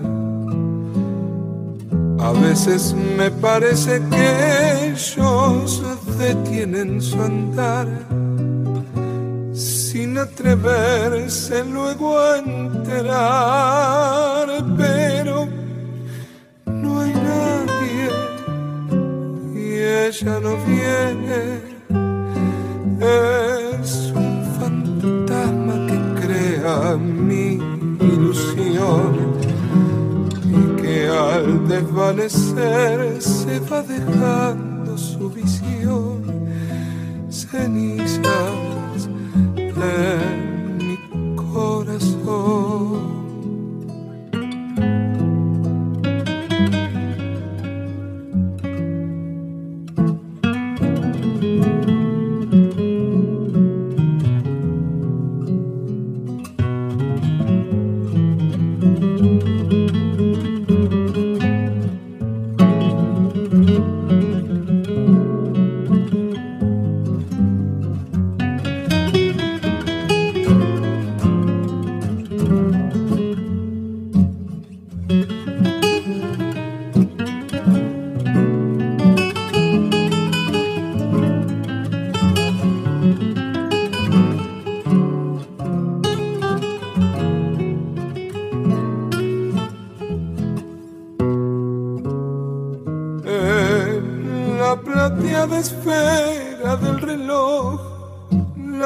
A 2.18 2.33
veces 2.33 2.92
me 3.16 3.31
parece 3.31 4.03
que 4.11 4.90
ellos 4.90 5.81
detienen 6.18 7.00
su 7.00 7.22
andar 7.22 7.87
sin 9.53 10.18
atreverse 10.18 11.64
luego 11.64 12.18
a 12.18 12.38
enterar, 12.38 13.14
ella 20.07 20.38
no 20.38 20.57
viene. 20.67 21.62
Es 23.81 24.12
un 24.14 24.45
fantasma 24.59 25.75
que 25.88 25.99
crea 26.21 26.97
mi 26.97 27.59
ilusión 28.01 29.38
y 30.45 30.83
que 30.83 31.09
al 31.09 31.67
desvanecer 31.69 33.23
se 33.23 33.59
va 33.61 33.83
dejando 33.83 34.99
su 34.99 35.31
visión. 35.31 36.23
Cenizas 37.31 39.09
en 39.57 40.77
mi 40.77 40.99
corazón. 41.37 43.13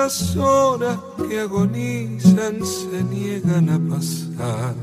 Las 0.02 0.36
horas 0.36 0.98
que 1.28 1.40
agonizan 1.40 2.64
se 2.64 3.02
niegan 3.14 3.68
a 3.68 3.78
pasar. 3.92 4.74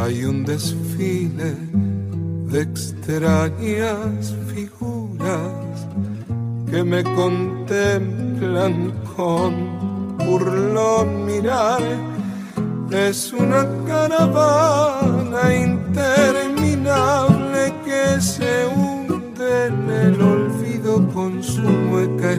Hay 0.00 0.24
un 0.24 0.44
desfile 0.44 1.54
de 2.50 2.58
extrañas 2.68 4.34
figuras 4.52 5.76
que 6.70 6.80
me 6.84 7.02
contemplan 7.20 8.74
con 9.16 9.52
burlón 10.26 11.06
mirar. 11.26 11.82
Es 12.90 13.32
una 13.32 13.62
caravana 13.86 15.42
interminable 15.54 17.72
que 17.86 18.20
se 18.20 18.66
hunde 18.66 19.66
en 19.68 19.90
el 20.04 20.20
olvido 20.20 21.08
con 21.14 21.42
su 21.42 21.62
mueca 21.62 22.34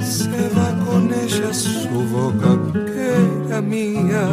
Se 0.00 0.48
va 0.56 0.68
con 0.86 1.12
ella 1.12 1.52
su 1.52 1.88
boca 2.10 2.58
que 2.72 3.14
era 3.46 3.60
mía, 3.60 4.24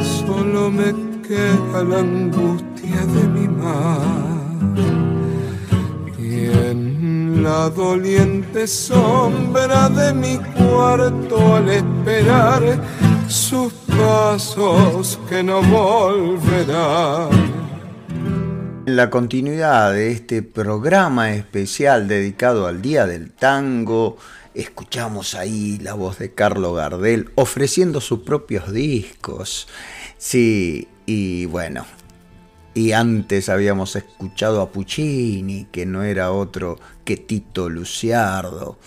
solo 0.00 0.70
me 0.70 0.94
queda 1.26 1.84
la 1.84 1.98
angustia 1.98 3.04
de 3.14 3.28
mi 3.28 3.48
mar. 3.48 4.00
Y 6.18 6.46
en 6.46 7.42
la 7.42 7.68
doliente 7.68 8.66
sombra 8.66 9.90
de 9.90 10.14
mi 10.14 10.38
cuarto 10.56 11.56
al 11.56 11.68
esperar 11.68 12.62
sus 13.28 13.72
pasos 13.98 15.18
que 15.28 15.42
no 15.42 15.60
volverán. 15.62 17.57
En 18.88 18.96
la 18.96 19.10
continuidad 19.10 19.92
de 19.92 20.12
este 20.12 20.42
programa 20.42 21.34
especial 21.34 22.08
dedicado 22.08 22.66
al 22.66 22.80
Día 22.80 23.06
del 23.06 23.30
Tango, 23.30 24.16
escuchamos 24.54 25.34
ahí 25.34 25.78
la 25.82 25.92
voz 25.92 26.18
de 26.18 26.32
Carlo 26.32 26.72
Gardel 26.72 27.28
ofreciendo 27.34 28.00
sus 28.00 28.20
propios 28.20 28.72
discos. 28.72 29.68
Sí, 30.16 30.88
y 31.04 31.44
bueno, 31.44 31.84
y 32.72 32.92
antes 32.92 33.50
habíamos 33.50 33.94
escuchado 33.94 34.62
a 34.62 34.72
Puccini, 34.72 35.66
que 35.70 35.84
no 35.84 36.02
era 36.02 36.32
otro 36.32 36.80
que 37.04 37.18
Tito 37.18 37.68
Luciardo. 37.68 38.78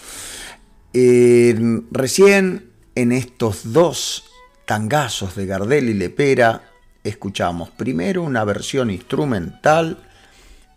Eh, 0.94 1.84
recién 1.92 2.72
en 2.96 3.12
estos 3.12 3.72
dos 3.72 4.24
tangazos 4.66 5.36
de 5.36 5.46
Gardel 5.46 5.90
y 5.90 5.94
Lepera, 5.94 6.71
escuchamos 7.04 7.70
primero 7.70 8.24
una 8.24 8.44
versión 8.44 8.92
instrumental 8.92 9.98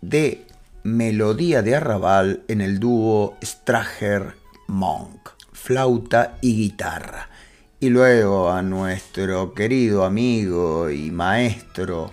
de 0.01 0.45
Melodía 0.83 1.61
de 1.61 1.75
Arrabal 1.75 2.43
en 2.47 2.61
el 2.61 2.79
dúo 2.79 3.37
Strager 3.43 4.35
Monk, 4.67 5.29
flauta 5.51 6.37
y 6.41 6.55
guitarra. 6.55 7.29
Y 7.79 7.89
luego 7.89 8.51
a 8.51 8.61
nuestro 8.61 9.53
querido 9.53 10.05
amigo 10.05 10.89
y 10.89 11.11
maestro 11.11 12.11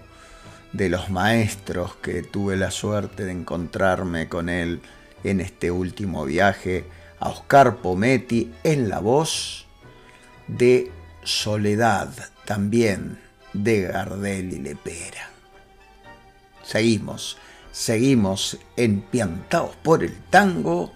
de 0.72 0.88
los 0.88 1.10
maestros 1.10 1.94
que 1.96 2.22
tuve 2.22 2.56
la 2.56 2.70
suerte 2.70 3.24
de 3.24 3.32
encontrarme 3.32 4.28
con 4.28 4.48
él 4.48 4.80
en 5.24 5.40
este 5.40 5.70
último 5.70 6.24
viaje, 6.24 6.84
a 7.20 7.28
Oscar 7.28 7.76
Pometti 7.76 8.52
en 8.64 8.88
la 8.88 8.98
voz 8.98 9.66
de 10.48 10.90
Soledad 11.22 12.10
también 12.44 13.18
de 13.52 13.82
Gardel 13.82 14.52
y 14.52 14.58
Lepera. 14.58 15.30
Seguimos, 16.62 17.36
seguimos 17.70 18.58
empiantados 18.76 19.76
por 19.76 20.04
el 20.04 20.16
tango 20.30 20.92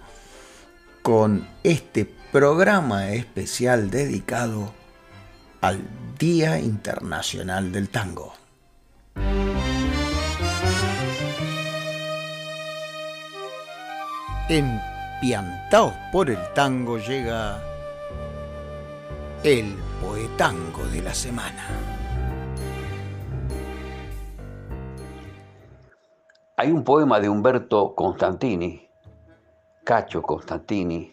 con 1.03 1.49
este 1.63 2.05
programa 2.33 3.11
especial 3.11 3.91
dedicado 3.91 4.73
al 5.61 5.81
Día 6.19 6.59
Internacional 6.59 7.73
del 7.73 7.89
Tango. 7.89 8.35
Empiantados 14.49 15.95
por 16.13 16.31
el 16.31 16.39
tango 16.55 16.99
llega 16.99 17.61
el 19.43 19.75
poetango 20.01 20.87
de 20.87 21.03
la 21.03 21.15
semana. 21.15 21.96
Hay 26.59 26.73
un 26.73 26.85
poema 26.85 27.21
de 27.21 27.29
Humberto 27.29 27.95
Constantini, 27.95 28.89
Cacho 29.85 30.23
Constantini, 30.23 31.13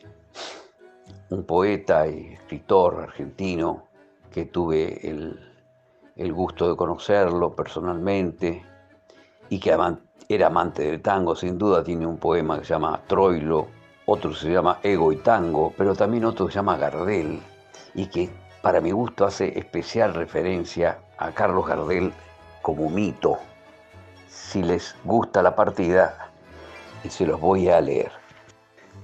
un 1.32 1.44
poeta 1.44 2.08
y 2.08 2.36
escritor 2.36 3.02
argentino 3.02 3.84
que 4.32 4.46
tuve 4.46 5.06
el, 5.06 6.32
gusto 6.32 6.70
de 6.70 6.78
conocerlo 6.78 7.54
personalmente 7.54 8.64
y 9.50 9.60
que 9.60 9.78
era 10.30 10.48
amante 10.48 10.84
del 10.84 11.02
tango, 11.02 11.36
sin 11.36 11.58
duda 11.58 11.84
tiene 11.84 12.08
un 12.08 12.20
poema 12.20 12.58
que 12.58 12.64
se 12.64 12.74
llama 12.74 13.02
Troilo, 13.06 13.68
otro 14.06 14.34
se 14.34 14.50
llama 14.50 14.80
Ego 14.82 15.12
y 15.12 15.18
Tango, 15.18 15.74
pero 15.78 15.94
también 15.94 16.24
otro 16.24 16.48
se 16.48 16.54
llama 16.54 16.78
Gardel 16.78 17.42
y 17.96 18.06
que 18.06 18.30
para 18.62 18.80
mi 18.80 18.92
gusto 18.92 19.26
hace 19.26 19.60
especial 19.60 20.14
referencia 20.14 21.00
a 21.18 21.34
Carlos 21.34 21.68
Gardel 21.68 22.14
como 22.62 22.90
mito. 22.90 23.40
Si 24.34 24.64
les 24.64 24.96
gusta 25.04 25.44
la 25.44 25.56
partida, 25.56 26.32
y 27.04 27.10
se 27.10 27.26
los 27.26 27.40
voy 27.40 27.70
a 27.70 27.80
leer. 27.80 28.12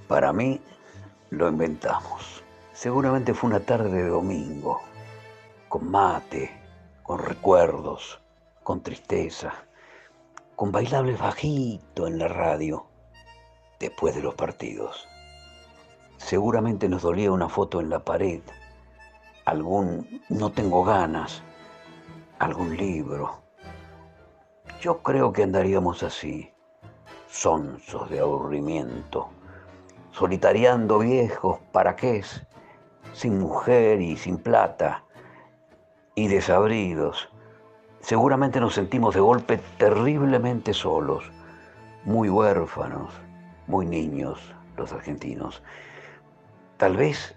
Para 0.08 0.32
mí 0.32 0.60
lo 1.30 1.48
inventamos. 1.48 2.42
Seguramente 2.72 3.32
fue 3.32 3.50
una 3.50 3.60
tarde 3.60 3.90
de 3.90 4.08
domingo, 4.08 4.80
con 5.68 5.88
mate, 5.88 6.50
con 7.04 7.20
recuerdos, 7.20 8.20
con 8.64 8.82
tristeza, 8.82 9.52
con 10.56 10.72
bailables 10.72 11.18
bajito 11.20 12.06
en 12.08 12.18
la 12.18 12.28
radio, 12.28 12.86
después 13.78 14.14
de 14.16 14.22
los 14.22 14.34
partidos. 14.34 15.06
Seguramente 16.16 16.88
nos 16.88 17.02
dolía 17.02 17.30
una 17.30 17.48
foto 17.48 17.80
en 17.80 17.88
la 17.88 18.04
pared 18.04 18.40
algún 19.50 20.22
no 20.28 20.52
tengo 20.52 20.84
ganas, 20.84 21.42
algún 22.38 22.76
libro. 22.76 23.42
Yo 24.80 25.02
creo 25.02 25.32
que 25.32 25.42
andaríamos 25.42 26.02
así, 26.02 26.50
sonsos 27.28 28.08
de 28.08 28.20
aburrimiento, 28.20 29.28
solitariando 30.10 30.98
viejos 31.00 31.58
para 31.72 31.96
qué 31.96 32.24
sin 33.12 33.38
mujer 33.38 34.00
y 34.00 34.16
sin 34.16 34.38
plata, 34.38 35.04
y 36.14 36.28
desabridos. 36.28 37.28
Seguramente 38.00 38.58
nos 38.58 38.74
sentimos 38.74 39.14
de 39.14 39.20
golpe 39.20 39.60
terriblemente 39.76 40.72
solos, 40.72 41.30
muy 42.04 42.30
huérfanos, 42.30 43.12
muy 43.66 43.84
niños 43.84 44.40
los 44.76 44.92
argentinos. 44.92 45.62
Tal 46.78 46.96
vez 46.96 47.36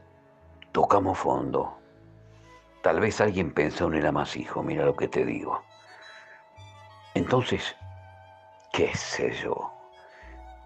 tocamos 0.72 1.18
fondo 1.18 1.84
Tal 2.84 3.00
vez 3.00 3.22
alguien 3.22 3.54
pensó 3.54 3.88
en 3.88 3.94
el 3.94 4.06
amasijo, 4.06 4.62
mira 4.62 4.84
lo 4.84 4.98
que 4.98 5.08
te 5.08 5.24
digo. 5.24 5.62
Entonces, 7.14 7.76
qué 8.72 8.96
sé 8.96 9.32
yo, 9.34 9.72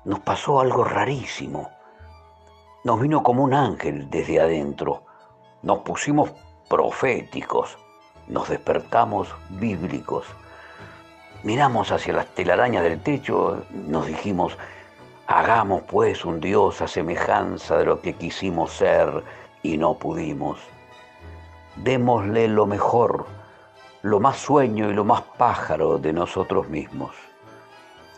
nos 0.06 0.20
pasó 0.22 0.60
algo 0.60 0.84
rarísimo. 0.84 1.70
Nos 2.84 3.02
vino 3.02 3.24
como 3.24 3.44
un 3.44 3.54
ángel 3.54 4.10
desde 4.10 4.40
adentro. 4.40 5.04
Nos 5.62 5.80
pusimos 5.80 6.32
proféticos. 6.70 7.78
Nos 8.28 8.50
despertamos 8.50 9.34
bíblicos. 9.50 10.26
Miramos 11.44 11.92
hacia 11.92 12.14
las 12.14 12.28
telarañas 12.28 12.84
del 12.84 13.02
techo, 13.02 13.64
nos 13.72 14.08
dijimos, 14.08 14.58
hagamos 15.28 15.84
pues 15.84 16.26
un 16.26 16.40
Dios 16.40 16.82
a 16.82 16.88
semejanza 16.88 17.78
de 17.78 17.86
lo 17.86 18.02
que 18.02 18.14
quisimos 18.14 18.72
ser 18.74 19.24
y 19.64 19.78
no 19.78 19.94
pudimos 19.94 20.60
démosle 21.84 22.48
lo 22.48 22.66
mejor, 22.66 23.26
lo 24.08 24.22
más 24.22 24.38
sueño 24.38 24.90
y 24.90 24.94
lo 24.94 25.04
más 25.04 25.22
pájaro 25.38 25.98
de 25.98 26.14
nosotros 26.14 26.70
mismos. 26.70 27.14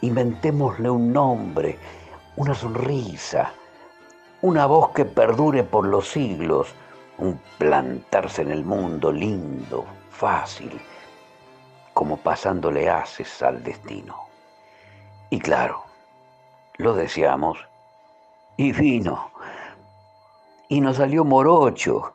Inventémosle 0.01 0.89
un 0.89 1.11
nombre, 1.11 1.79
una 2.35 2.53
sonrisa, 2.53 3.51
una 4.41 4.67
voz 4.67 4.91
que 4.91 5.05
perdure 5.05 5.63
por 5.63 5.85
los 5.85 6.07
siglos, 6.07 6.73
un 7.17 7.41
plantarse 7.57 8.43
en 8.43 8.51
el 8.51 8.63
mundo 8.63 9.11
lindo, 9.11 9.85
fácil, 10.11 10.79
como 11.93 12.17
pasándole 12.17 12.87
haces 12.87 13.41
al 13.41 13.63
destino. 13.63 14.15
Y 15.31 15.39
claro, 15.39 15.83
lo 16.77 16.93
deseamos 16.93 17.57
y 18.57 18.71
vino. 18.73 19.31
Y 20.69 20.81
nos 20.81 20.97
salió 20.97 21.25
morocho, 21.25 22.13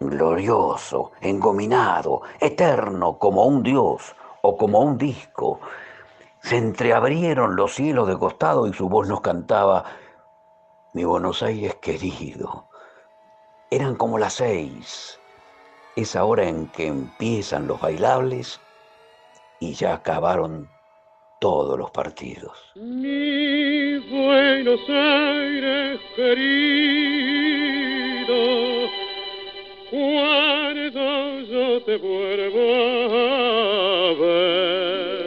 glorioso, 0.00 1.12
engominado, 1.20 2.22
eterno 2.40 3.18
como 3.18 3.44
un 3.44 3.62
dios 3.62 4.14
o 4.42 4.56
como 4.56 4.80
un 4.80 4.98
disco. 4.98 5.60
Se 6.40 6.56
entreabrieron 6.56 7.56
los 7.56 7.74
cielos 7.74 8.08
de 8.08 8.18
costado 8.18 8.66
y 8.66 8.72
su 8.72 8.88
voz 8.88 9.08
nos 9.08 9.20
cantaba, 9.20 9.84
mi 10.92 11.04
Buenos 11.04 11.42
Aires 11.42 11.74
querido. 11.76 12.68
Eran 13.70 13.96
como 13.96 14.18
las 14.18 14.34
seis, 14.34 15.18
esa 15.96 16.24
hora 16.24 16.48
en 16.48 16.68
que 16.68 16.86
empiezan 16.86 17.66
los 17.66 17.80
bailables 17.80 18.60
y 19.58 19.74
ya 19.74 19.94
acabaron 19.94 20.68
todos 21.40 21.78
los 21.78 21.90
partidos. 21.90 22.72
Mi 22.76 23.98
Buenos 24.08 24.80
Aires 24.88 26.00
querido 26.14 27.55
yo 31.76 31.82
te 31.82 31.96
vuelvo 31.98 32.74
a 32.74 34.14
ver, 34.14 35.26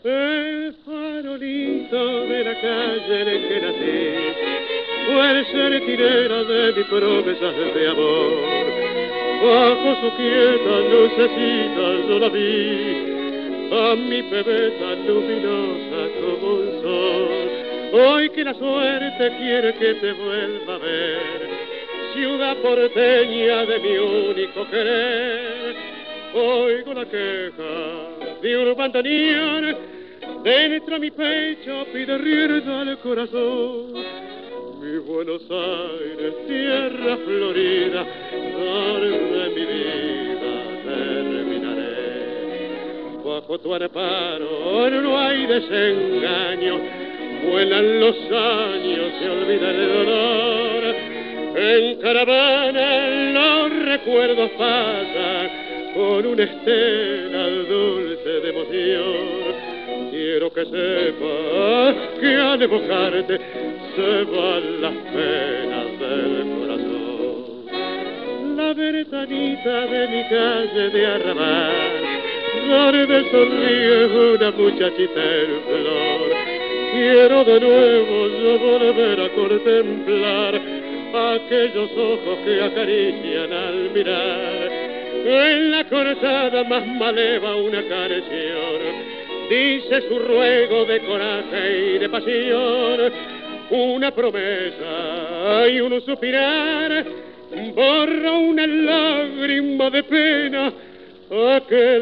El 0.05 0.75
farolito 0.85 2.01
de 2.27 2.45
la 2.45 2.61
calle 2.61 3.21
en 3.21 3.49
que 3.49 3.61
nací 3.63 4.01
fue 5.07 5.31
el 5.31 5.47
sertinero 5.47 6.45
de 6.45 6.73
mis 6.75 6.87
promesas 6.87 7.55
de 7.75 7.89
amor. 7.89 8.33
Bajo 9.43 9.91
su 10.03 10.09
quieta 10.17 10.75
lucecita 10.91 11.85
yo 12.07 12.19
la 12.19 12.29
vi, 12.29 13.10
a 13.73 13.95
mi 13.95 14.23
bebé 14.23 14.73
luminosa 15.07 16.09
como 16.21 16.55
un 16.55 16.83
sol. 16.83 17.29
Hoy 17.93 18.31
que 18.31 18.45
la 18.45 18.55
suerte 18.55 19.37
quiere 19.39 19.75
que 19.75 19.95
te 19.95 20.13
vuelva 20.13 20.75
a 20.75 20.79
ver, 20.79 21.49
ciudad 22.15 22.57
porteña 22.59 23.67
de 23.67 23.79
mi 23.81 23.99
único 23.99 24.69
querer, 24.71 25.77
oigo 26.35 26.95
la 26.95 27.05
queja 27.07 28.41
de 28.43 28.57
un 28.57 28.77
bandoneón, 28.77 29.77
dentro 30.45 30.95
de 30.95 31.01
mi 31.01 31.11
pecho 31.11 31.87
pide 31.93 32.19
rienda 32.19 32.81
al 32.83 32.99
corazón 32.99 34.31
mi 34.81 34.97
Buenos 34.99 35.43
Aires, 35.51 36.35
tierra 36.49 37.17
florida, 37.19 38.07
donde 38.55 39.30
Bajo 43.31 43.61
tu 43.61 43.73
amparo 43.73 44.91
no 44.91 45.17
hay 45.17 45.47
desengaño, 45.47 46.81
vuelan 47.49 48.01
los 48.01 48.17
años, 48.17 49.13
se 49.21 49.31
olvida 49.31 49.71
el 49.71 49.89
dolor. 49.89 50.97
En 51.55 52.01
caravana 52.01 53.09
los 53.31 53.85
recuerdos 53.85 54.51
pasan 54.59 55.49
con 55.95 56.27
una 56.27 56.43
estela 56.43 57.47
dulce 57.69 58.29
de 58.29 58.51
emoción 58.51 59.41
quiero 60.11 60.53
que 60.53 60.65
sepas 60.65 61.95
que 62.21 62.37
al 62.37 62.63
evocarte 62.63 63.39
se 63.95 64.25
van 64.25 64.83
las 64.83 64.95
penas 65.15 65.87
del 66.01 66.47
corazón. 66.59 67.67
La 68.57 68.75
ventanita 68.75 69.87
de 69.87 70.09
mi 70.09 70.23
calle 70.29 70.91
de 70.91 71.07
arrabal, 71.07 72.00
donde 72.71 73.31
sonríe 73.31 74.35
una 74.35 74.51
muchachita 74.53 75.21
en 75.21 75.61
flor, 75.67 76.31
quiero 76.93 77.45
de 77.45 77.61
nuevo 77.61 78.29
yo 78.29 78.59
volver 78.61 79.21
a 79.21 79.29
contemplar 79.31 80.55
aquellos 81.35 81.91
ojos 81.97 82.39
que 82.45 82.63
acarician 82.63 83.53
al 83.53 83.91
mirar. 83.91 84.71
En 85.27 85.71
la 85.73 85.85
cortada 85.89 86.63
más 86.65 86.87
maleva 86.87 87.57
una 87.57 87.83
canción 87.83 89.21
dice 89.51 90.03
su 90.09 90.19
ruego 90.21 90.85
de 90.85 91.01
coraje 91.01 91.97
y 91.97 91.99
de 91.99 92.09
pasión, 92.09 93.13
una 93.71 94.13
promesa 94.13 95.69
y 95.69 95.81
un 95.81 96.01
suspirar, 96.03 97.05
borra 97.75 98.33
una 98.33 98.65
lágrima 98.65 99.91
de 99.91 100.03
pena 100.05 100.73
a 101.31 101.61
que. 101.69 102.01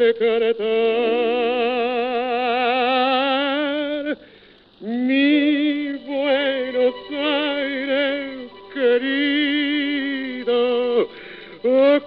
Mi 4.81 5.93
Buenos 6.07 6.95
Aires 7.11 8.49
querido, 8.73 10.53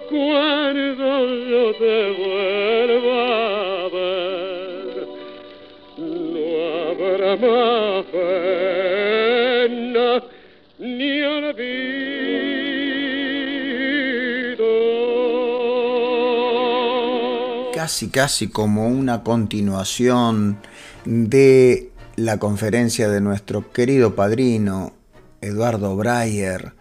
cuando 0.09 1.09
yo 1.49 1.73
te 1.75 2.11
vuelva 2.11 3.21
a 3.85 3.89
ver, 3.89 5.07
no 5.97 6.45
habrá 6.89 7.31
más 7.37 8.05
pena 8.11 10.07
ni 10.79 11.21
olvido. 11.21 12.02
Casi 17.83 18.07
casi 18.07 18.47
como 18.47 18.87
una 18.87 19.23
continuación 19.23 20.57
de 21.03 21.91
la 22.15 22.37
conferencia 22.37 23.09
de 23.09 23.19
nuestro 23.19 23.73
querido 23.73 24.15
padrino 24.15 24.93
Eduardo 25.41 25.93
Breyer, 25.97 26.75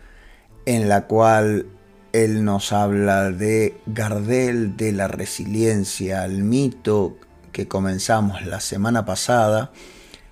en 0.64 0.88
la 0.88 1.08
cual 1.08 1.66
él 2.12 2.44
nos 2.44 2.72
habla 2.72 3.32
de 3.32 3.76
Gardel, 3.86 4.76
de 4.76 4.92
la 4.92 5.08
resiliencia 5.08 6.22
al 6.22 6.44
mito 6.44 7.16
que 7.50 7.66
comenzamos 7.66 8.46
la 8.46 8.60
semana 8.60 9.04
pasada. 9.04 9.72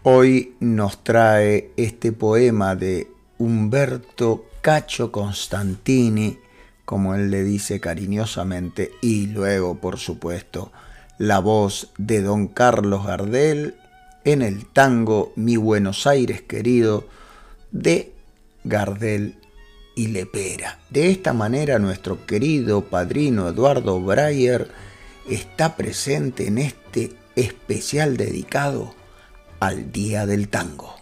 Hoy 0.05 0.55
nos 0.61 1.03
trae 1.03 1.73
este 1.77 2.13
poema 2.13 2.77
de 2.77 3.11
Humberto 3.39 4.45
Cacho 4.61 5.11
Constantini, 5.11 6.39
como 6.91 7.15
él 7.15 7.31
le 7.31 7.45
dice 7.45 7.79
cariñosamente, 7.79 8.91
y 9.01 9.29
luego, 9.29 9.77
por 9.77 10.01
supuesto, 10.01 10.73
la 11.19 11.39
voz 11.39 11.93
de 11.99 12.21
don 12.21 12.49
Carlos 12.49 13.07
Gardel 13.07 13.77
en 14.25 14.43
el 14.43 14.67
tango 14.67 15.33
Mi 15.37 15.57
Buenos 15.57 16.09
Aires 16.09 16.43
querido 16.43 17.07
de 17.71 18.13
Gardel 18.65 19.37
y 19.95 20.09
Lepera. 20.09 20.81
De 20.91 21.13
esta 21.13 21.33
manera 21.33 21.79
nuestro 21.79 22.27
querido 22.27 22.81
padrino 22.83 23.47
Eduardo 23.47 24.01
Breyer 24.01 24.69
está 25.29 25.77
presente 25.77 26.49
en 26.49 26.59
este 26.59 27.13
especial 27.37 28.17
dedicado 28.17 28.97
al 29.61 29.93
Día 29.93 30.27
del 30.27 30.49
Tango. 30.49 30.97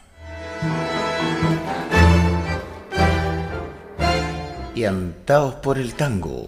Por 5.61 5.77
el 5.77 5.95
tango, 5.95 6.47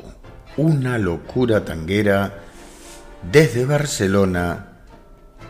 una 0.57 0.99
locura 0.99 1.64
tanguera 1.64 2.39
desde 3.22 3.64
Barcelona 3.64 4.85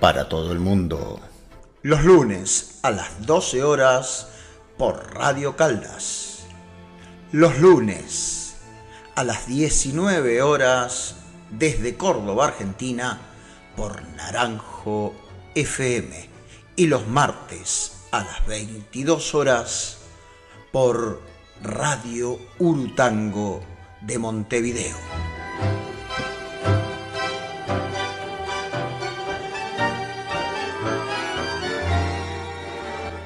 para 0.00 0.30
todo 0.30 0.50
el 0.52 0.60
mundo. 0.60 1.20
Los 1.82 2.04
lunes 2.04 2.78
a 2.82 2.90
las 2.90 3.26
12 3.26 3.62
horas 3.64 4.28
por 4.78 5.12
Radio 5.12 5.56
Caldas. 5.56 6.44
Los 7.32 7.58
lunes 7.58 8.54
a 9.14 9.24
las 9.24 9.46
19 9.46 10.40
horas 10.40 11.16
desde 11.50 11.98
Córdoba, 11.98 12.46
Argentina, 12.46 13.20
por 13.76 14.02
Naranjo 14.16 15.12
FM. 15.54 16.30
Y 16.76 16.86
los 16.86 17.06
martes 17.06 18.06
a 18.10 18.24
las 18.24 18.46
22 18.46 19.34
horas 19.34 19.98
por 20.72 21.20
Radio 21.62 22.38
Urutango 22.58 23.60
de 24.00 24.18
Montevideo. 24.18 24.96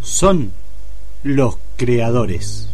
Son 0.00 0.50
los 1.22 1.58
creadores. 1.76 2.70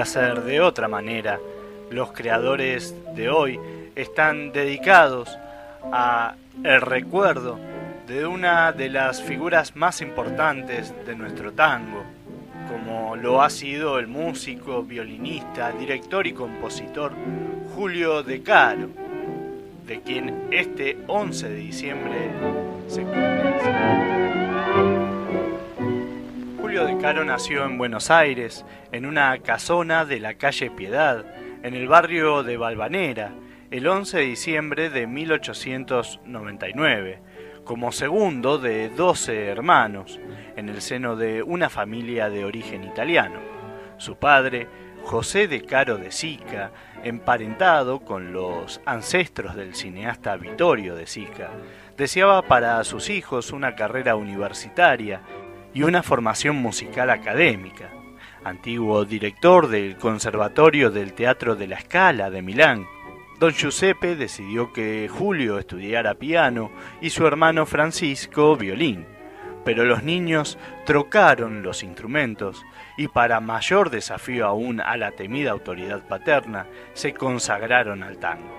Podía 0.00 0.04
ser 0.06 0.44
de 0.44 0.62
otra 0.62 0.88
manera, 0.88 1.38
los 1.90 2.12
creadores 2.12 2.94
de 3.14 3.28
hoy 3.28 3.60
están 3.94 4.50
dedicados 4.50 5.28
a 5.92 6.36
el 6.64 6.80
recuerdo 6.80 7.58
de 8.06 8.24
una 8.24 8.72
de 8.72 8.88
las 8.88 9.22
figuras 9.22 9.76
más 9.76 10.00
importantes 10.00 10.94
de 11.04 11.14
nuestro 11.14 11.52
tango, 11.52 12.02
como 12.70 13.14
lo 13.14 13.42
ha 13.42 13.50
sido 13.50 13.98
el 13.98 14.06
músico, 14.06 14.82
violinista, 14.82 15.70
director 15.72 16.26
y 16.26 16.32
compositor 16.32 17.12
Julio 17.74 18.22
De 18.22 18.42
Caro, 18.42 18.88
de 19.86 20.00
quien 20.00 20.48
este 20.50 20.96
11 21.08 21.48
de 21.48 21.56
diciembre 21.56 22.30
se 22.88 23.02
cumple. 23.02 24.19
Caro 27.00 27.24
nació 27.24 27.64
en 27.64 27.78
Buenos 27.78 28.10
Aires, 28.10 28.66
en 28.92 29.06
una 29.06 29.38
casona 29.38 30.04
de 30.04 30.20
la 30.20 30.34
calle 30.34 30.70
Piedad, 30.70 31.24
en 31.62 31.74
el 31.74 31.88
barrio 31.88 32.42
de 32.42 32.58
Balvanera, 32.58 33.32
el 33.70 33.86
11 33.86 34.18
de 34.18 34.24
diciembre 34.24 34.90
de 34.90 35.06
1899, 35.06 37.22
como 37.64 37.90
segundo 37.90 38.58
de 38.58 38.90
12 38.90 39.46
hermanos, 39.46 40.20
en 40.56 40.68
el 40.68 40.82
seno 40.82 41.16
de 41.16 41.42
una 41.42 41.70
familia 41.70 42.28
de 42.28 42.44
origen 42.44 42.84
italiano. 42.84 43.40
Su 43.96 44.16
padre, 44.16 44.68
José 45.02 45.48
de 45.48 45.62
Caro 45.62 45.96
de 45.96 46.12
Sica, 46.12 46.70
emparentado 47.02 48.00
con 48.00 48.34
los 48.34 48.82
ancestros 48.84 49.56
del 49.56 49.74
cineasta 49.74 50.36
Vittorio 50.36 50.94
de 50.94 51.06
Sica, 51.06 51.48
deseaba 51.96 52.42
para 52.42 52.84
sus 52.84 53.08
hijos 53.08 53.52
una 53.52 53.74
carrera 53.74 54.16
universitaria 54.16 55.22
y 55.74 55.82
una 55.82 56.02
formación 56.02 56.56
musical 56.56 57.10
académica. 57.10 57.90
Antiguo 58.44 59.04
director 59.04 59.68
del 59.68 59.96
Conservatorio 59.96 60.90
del 60.90 61.12
Teatro 61.12 61.56
de 61.56 61.66
la 61.66 61.80
Scala 61.80 62.30
de 62.30 62.42
Milán, 62.42 62.86
don 63.38 63.52
Giuseppe 63.52 64.16
decidió 64.16 64.72
que 64.72 65.08
Julio 65.10 65.58
estudiara 65.58 66.14
piano 66.14 66.70
y 67.00 67.10
su 67.10 67.26
hermano 67.26 67.66
Francisco 67.66 68.56
violín. 68.56 69.06
Pero 69.64 69.84
los 69.84 70.02
niños 70.02 70.58
trocaron 70.86 71.62
los 71.62 71.82
instrumentos 71.82 72.64
y 72.96 73.08
para 73.08 73.40
mayor 73.40 73.90
desafío 73.90 74.46
aún 74.46 74.80
a 74.80 74.96
la 74.96 75.12
temida 75.12 75.50
autoridad 75.50 76.06
paterna, 76.08 76.66
se 76.94 77.12
consagraron 77.12 78.02
al 78.02 78.16
tango. 78.18 78.56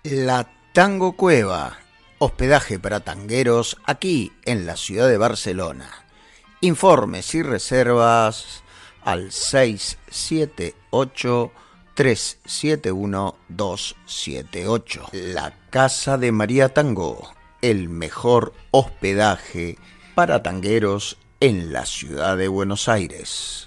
La 0.03 0.47
Tango 0.73 1.17
Cueva 1.17 1.77
hospedaje 2.19 2.77
para 2.79 3.01
tangueros 3.01 3.77
aquí 3.85 4.31
en 4.45 4.65
la 4.65 4.77
ciudad 4.77 5.07
de 5.07 5.17
Barcelona. 5.17 5.91
Informes 6.61 7.35
y 7.35 7.43
reservas 7.43 8.63
al 9.03 9.31
678 9.31 11.51
371 11.93 13.35
278. 13.49 15.09
La 15.11 15.53
Casa 15.69 16.17
de 16.17 16.31
María 16.31 16.69
Tango, 16.69 17.35
el 17.61 17.89
mejor 17.89 18.53
hospedaje 18.71 19.77
para 20.15 20.41
tangueros 20.43 21.17
en 21.39 21.71
la 21.71 21.85
ciudad 21.85 22.35
de 22.37 22.47
Buenos 22.47 22.89
Aires. 22.89 23.66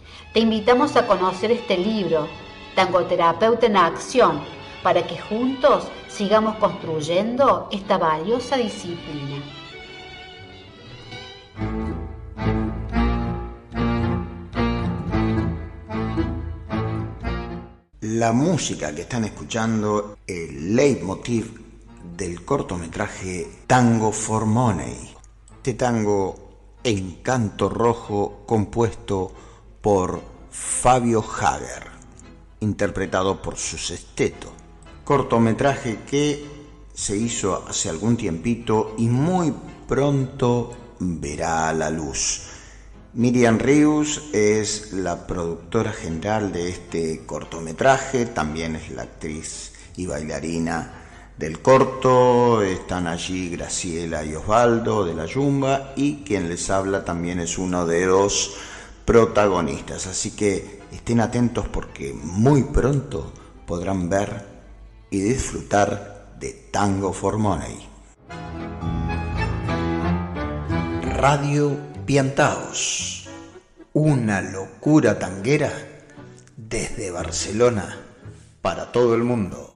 Te 0.33 0.39
invitamos 0.39 0.95
a 0.95 1.05
conocer 1.07 1.51
este 1.51 1.77
libro, 1.77 2.25
Tangoterapeuta 2.73 3.65
en 3.65 3.75
Acción, 3.75 4.39
para 4.81 5.05
que 5.05 5.19
juntos 5.19 5.89
sigamos 6.07 6.55
construyendo 6.55 7.67
esta 7.69 7.97
valiosa 7.97 8.55
disciplina. 8.55 9.43
La 17.99 18.31
música 18.31 18.95
que 18.95 19.01
están 19.01 19.25
escuchando, 19.25 20.17
el 20.25 20.73
leitmotiv 20.73 21.59
del 22.15 22.45
cortometraje 22.45 23.63
Tango 23.67 24.13
for 24.13 24.45
Money. 24.45 25.13
Este 25.57 25.73
tango 25.73 26.79
en 26.85 27.15
canto 27.15 27.67
rojo 27.67 28.43
compuesto 28.45 29.33
por 29.81 30.21
Fabio 30.51 31.21
Hager, 31.21 31.87
interpretado 32.59 33.41
por 33.41 33.57
su 33.57 33.77
sexteto. 33.77 34.51
Cortometraje 35.03 35.99
que 36.09 36.45
se 36.93 37.17
hizo 37.17 37.65
hace 37.67 37.89
algún 37.89 38.15
tiempito 38.15 38.93
y 38.97 39.07
muy 39.07 39.53
pronto 39.87 40.71
verá 40.99 41.69
a 41.69 41.73
la 41.73 41.89
luz. 41.89 42.43
Miriam 43.13 43.59
Rius 43.59 44.29
es 44.31 44.93
la 44.93 45.27
productora 45.27 45.91
general 45.91 46.53
de 46.53 46.69
este 46.69 47.25
cortometraje, 47.25 48.25
también 48.25 48.75
es 48.75 48.91
la 48.91 49.01
actriz 49.01 49.73
y 49.97 50.05
bailarina 50.05 50.93
del 51.37 51.59
corto, 51.61 52.61
están 52.61 53.07
allí 53.07 53.49
Graciela 53.49 54.23
y 54.23 54.35
Osvaldo 54.35 55.03
de 55.03 55.13
la 55.13 55.25
Yumba 55.25 55.91
y 55.95 56.23
quien 56.23 56.47
les 56.47 56.69
habla 56.69 57.03
también 57.03 57.39
es 57.39 57.57
uno 57.57 57.85
de 57.85 58.05
los 58.05 58.55
protagonistas. 59.05 60.07
Así 60.07 60.31
que 60.31 60.81
estén 60.91 61.19
atentos 61.19 61.67
porque 61.67 62.13
muy 62.13 62.63
pronto 62.63 63.31
podrán 63.65 64.09
ver 64.09 64.45
y 65.09 65.21
disfrutar 65.21 66.35
de 66.39 66.53
Tango 66.71 67.13
for 67.13 67.37
Money. 67.37 67.87
Radio 71.17 71.77
Piantaos, 72.05 73.29
una 73.93 74.41
locura 74.41 75.19
tanguera 75.19 75.71
desde 76.57 77.11
Barcelona 77.11 77.95
para 78.61 78.91
todo 78.91 79.15
el 79.15 79.23
mundo. 79.23 79.70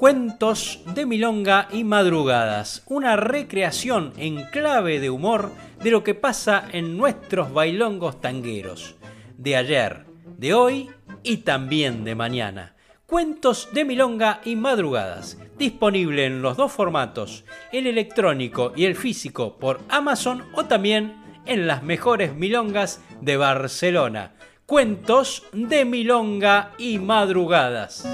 Cuentos 0.00 0.80
de 0.94 1.04
Milonga 1.04 1.68
y 1.70 1.84
Madrugadas, 1.84 2.82
una 2.86 3.16
recreación 3.16 4.14
en 4.16 4.44
clave 4.44 4.98
de 4.98 5.10
humor 5.10 5.52
de 5.82 5.90
lo 5.90 6.02
que 6.02 6.14
pasa 6.14 6.64
en 6.72 6.96
nuestros 6.96 7.52
bailongos 7.52 8.18
tangueros, 8.18 8.96
de 9.36 9.56
ayer, 9.56 10.06
de 10.38 10.54
hoy 10.54 10.88
y 11.22 11.36
también 11.38 12.02
de 12.04 12.14
mañana. 12.14 12.76
Cuentos 13.04 13.68
de 13.74 13.84
Milonga 13.84 14.40
y 14.42 14.56
Madrugadas, 14.56 15.36
disponible 15.58 16.24
en 16.24 16.40
los 16.40 16.56
dos 16.56 16.72
formatos, 16.72 17.44
el 17.70 17.86
electrónico 17.86 18.72
y 18.74 18.86
el 18.86 18.96
físico 18.96 19.58
por 19.58 19.80
Amazon 19.90 20.44
o 20.54 20.64
también 20.64 21.14
en 21.44 21.66
las 21.66 21.82
mejores 21.82 22.34
milongas 22.34 23.02
de 23.20 23.36
Barcelona. 23.36 24.32
Cuentos 24.64 25.42
de 25.52 25.84
Milonga 25.84 26.72
y 26.78 26.98
Madrugadas. 26.98 28.08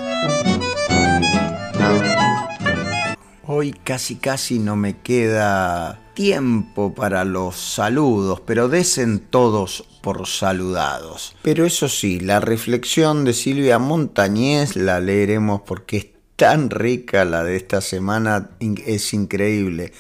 Hoy 3.49 3.71
casi 3.73 4.17
casi 4.17 4.59
no 4.59 4.75
me 4.75 4.99
queda 4.99 6.01
tiempo 6.15 6.93
para 6.97 7.25
los 7.25 7.55
saludos, 7.55 8.41
pero 8.45 8.69
desen 8.69 9.21
todos 9.21 9.87
por 10.03 10.27
saludados. 10.27 11.37
Pero 11.43 11.65
eso 11.65 11.89
sí, 11.89 12.19
la 12.19 12.41
reflexión 12.41 13.25
de 13.25 13.35
Silvia 13.35 13.79
Montañez 13.79 14.75
la 14.75 14.99
leeremos 14.99 15.61
porque 15.61 15.97
es 15.97 16.07
tan 16.35 16.71
rica 16.71 17.25
la 17.25 17.45
de 17.45 17.55
esta 17.55 17.81
semana, 17.81 18.51
es 18.85 19.15
increíble 19.15 19.93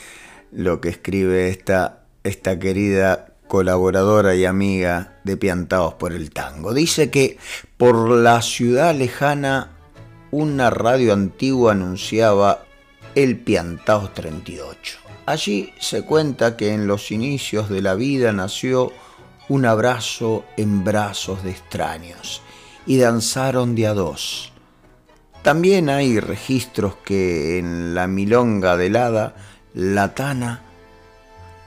lo 0.50 0.80
que 0.80 0.88
escribe 0.88 1.48
esta, 1.48 2.02
esta 2.24 2.58
querida 2.58 3.34
colaboradora 3.46 4.34
y 4.34 4.44
amiga 4.44 5.20
de 5.22 5.36
Piantados 5.36 5.94
por 5.94 6.12
el 6.12 6.32
Tango. 6.32 6.74
Dice 6.74 7.10
que 7.10 7.38
por 7.76 8.08
la 8.10 8.42
ciudad 8.42 8.92
lejana 8.92 9.70
una 10.32 10.70
radio 10.70 11.12
antigua 11.12 11.72
anunciaba 11.72 12.65
el 13.16 13.38
Piantaos 13.38 14.12
38. 14.12 14.98
Allí 15.24 15.72
se 15.80 16.02
cuenta 16.02 16.58
que 16.58 16.74
en 16.74 16.86
los 16.86 17.10
inicios 17.10 17.70
de 17.70 17.80
la 17.80 17.94
vida 17.94 18.30
nació 18.32 18.92
un 19.48 19.64
abrazo 19.64 20.44
en 20.58 20.84
brazos 20.84 21.42
de 21.42 21.50
extraños 21.50 22.42
y 22.84 22.98
danzaron 22.98 23.74
de 23.74 23.86
a 23.86 23.94
dos. 23.94 24.52
También 25.42 25.88
hay 25.88 26.20
registros 26.20 26.96
que 26.96 27.58
en 27.58 27.94
la 27.94 28.06
milonga 28.06 28.76
del 28.76 28.96
hada, 28.96 29.34
la 29.72 30.14
tana 30.14 30.62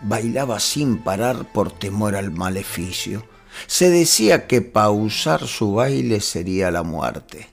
bailaba 0.02 0.60
sin 0.60 1.00
parar 1.00 1.52
por 1.52 1.72
temor 1.72 2.16
al 2.16 2.30
maleficio. 2.30 3.26
Se 3.66 3.90
decía 3.90 4.46
que 4.46 4.62
pausar 4.62 5.48
su 5.48 5.74
baile 5.74 6.22
sería 6.22 6.70
la 6.70 6.84
muerte. 6.84 7.50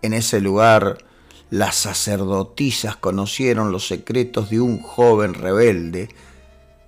En 0.00 0.14
ese 0.14 0.40
lugar 0.40 1.09
las 1.50 1.74
sacerdotisas 1.74 2.94
conocieron 2.94 3.72
los 3.72 3.88
secretos 3.88 4.50
de 4.50 4.60
un 4.60 4.80
joven 4.80 5.34
rebelde. 5.34 6.08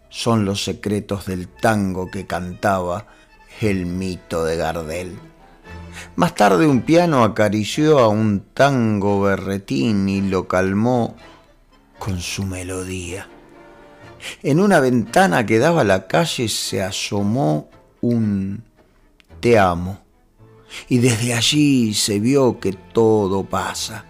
Son 0.09 0.45
los 0.45 0.63
secretos 0.63 1.27
del 1.27 1.49
tango 1.49 2.11
que 2.11 2.27
cantaba 2.27 3.07
el 3.61 3.87
mito 3.87 4.45
de 4.45 4.57
Gardel. 4.57 5.19
Más 6.15 6.35
tarde 6.37 6.67
un 6.67 6.83
piano 6.83 7.25
acarició 7.25 7.99
a 7.99 8.09
un 8.09 8.45
tango 8.55 9.21
berretín 9.21 10.09
y 10.09 10.21
lo 10.23 10.47
calmó 10.47 11.17
con 11.99 12.21
su 12.21 12.45
melodía. 12.45 13.29
En 14.45 14.61
una 14.61 14.79
ventana 14.79 15.45
que 15.45 15.59
daba 15.59 15.81
a 15.81 15.85
la 15.85 16.07
calle 16.07 16.49
se 16.49 16.83
asomó 16.83 17.69
un 18.01 18.63
te 19.41 19.59
amo 19.59 19.99
y 20.89 20.99
desde 20.99 21.35
allí 21.35 21.95
se 21.95 22.21
vio 22.21 22.61
que 22.61 22.73
todo 22.73 23.45
pasa 23.45 24.05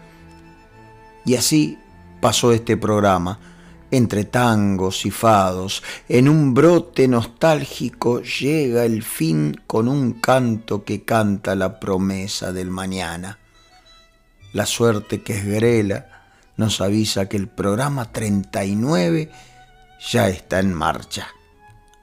y 1.25 1.37
así 1.37 1.79
pasó 2.21 2.53
este 2.53 2.77
programa, 2.77 3.39
entre 3.91 4.25
tangos 4.25 5.05
y 5.05 5.11
fados, 5.11 5.83
en 6.09 6.29
un 6.29 6.55
brote 6.55 7.07
nostálgico 7.09 8.23
llega 8.23 8.85
el 8.85 9.03
fin 9.03 9.61
con 9.67 9.87
un 9.87 10.15
canto 10.15 10.85
que 10.85 11.05
canta 11.05 11.55
la 11.55 11.79
promesa 11.79 12.53
del 12.53 12.71
mañana. 12.71 13.39
La 14.53 14.67
suerte 14.67 15.23
que 15.23 15.35
es 15.35 15.45
grela 15.45 16.07
nos 16.57 16.81
avisa 16.81 17.29
que 17.29 17.37
el 17.37 17.49
programa 17.49 18.13
39 18.13 19.31
ya 20.11 20.29
está 20.29 20.59
en 20.59 20.73
marcha. 20.73 21.29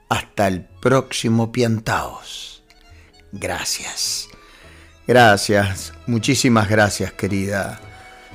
Hasta 0.08 0.48
el 0.48 0.62
próximo 0.62 1.50
Piantaos. 1.50 2.62
Gracias. 3.32 4.28
Gracias, 5.06 5.92
muchísimas 6.06 6.68
gracias 6.68 7.12
querida 7.12 7.80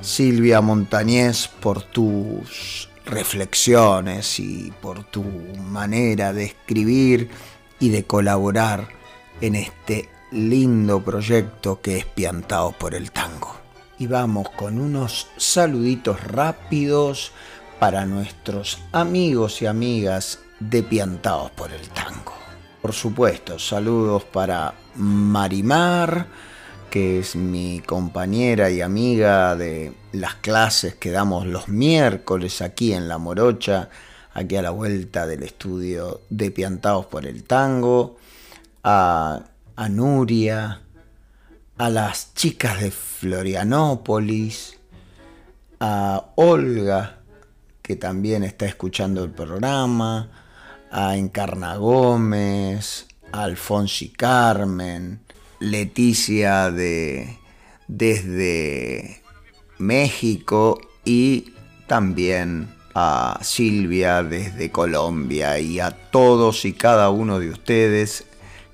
Silvia 0.01 0.61
Montañez, 0.61 1.47
por 1.47 1.81
tus 1.83 2.89
reflexiones 3.05 4.39
y 4.39 4.73
por 4.81 5.03
tu 5.05 5.23
manera 5.69 6.33
de 6.33 6.45
escribir 6.45 7.29
y 7.79 7.89
de 7.89 8.03
colaborar 8.03 8.89
en 9.41 9.55
este 9.55 10.09
lindo 10.31 11.03
proyecto 11.03 11.81
que 11.81 11.97
es 11.97 12.05
Piantado 12.05 12.71
por 12.71 12.95
el 12.95 13.11
Tango. 13.11 13.55
Y 13.97 14.07
vamos 14.07 14.49
con 14.49 14.79
unos 14.79 15.27
saluditos 15.37 16.21
rápidos 16.23 17.31
para 17.79 18.05
nuestros 18.05 18.79
amigos 18.91 19.61
y 19.61 19.67
amigas 19.67 20.39
de 20.59 20.83
Piantados 20.83 21.51
por 21.51 21.71
el 21.71 21.87
Tango. 21.89 22.33
Por 22.81 22.93
supuesto, 22.93 23.57
saludos 23.57 24.23
para 24.25 24.73
Marimar, 24.95 26.27
que 26.95 27.19
es 27.19 27.35
mi 27.35 27.81
compañera 27.85 28.69
y 28.69 28.79
amiga 28.79 29.57
de 29.57 29.91
las 30.13 30.35
clases 30.35 30.95
que 30.95 31.11
damos 31.11 31.45
los 31.45 31.67
miércoles 31.67 32.61
aquí 32.61 32.93
en 32.93 33.09
La 33.09 33.17
Morocha, 33.17 33.89
aquí 34.33 34.55
a 34.55 34.61
la 34.61 34.69
vuelta 34.69 35.27
del 35.27 35.43
estudio 35.43 36.21
de 36.29 36.51
Piantaos 36.51 37.07
por 37.07 37.25
el 37.25 37.43
Tango, 37.43 38.15
a, 38.81 39.43
a 39.75 39.89
Nuria, 39.89 40.83
a 41.77 41.89
las 41.89 42.33
chicas 42.33 42.79
de 42.79 42.91
Florianópolis, 42.91 44.77
a 45.81 46.27
Olga, 46.35 47.17
que 47.81 47.97
también 47.97 48.45
está 48.45 48.67
escuchando 48.67 49.21
el 49.25 49.31
programa, 49.31 50.29
a 50.89 51.17
Encarna 51.17 51.75
Gómez, 51.75 53.07
a 53.33 53.43
Alfonsi 53.43 54.11
Carmen, 54.11 55.24
Leticia 55.65 56.71
de, 56.71 57.37
desde 57.87 59.21
México 59.77 60.79
y 61.03 61.53
también 61.87 62.69
a 62.95 63.39
Silvia 63.41 64.23
desde 64.23 64.71
Colombia 64.71 65.59
y 65.59 65.81
a 65.81 65.91
todos 65.91 66.63
y 66.63 66.71
cada 66.71 67.09
uno 67.09 67.39
de 67.39 67.49
ustedes 67.49 68.25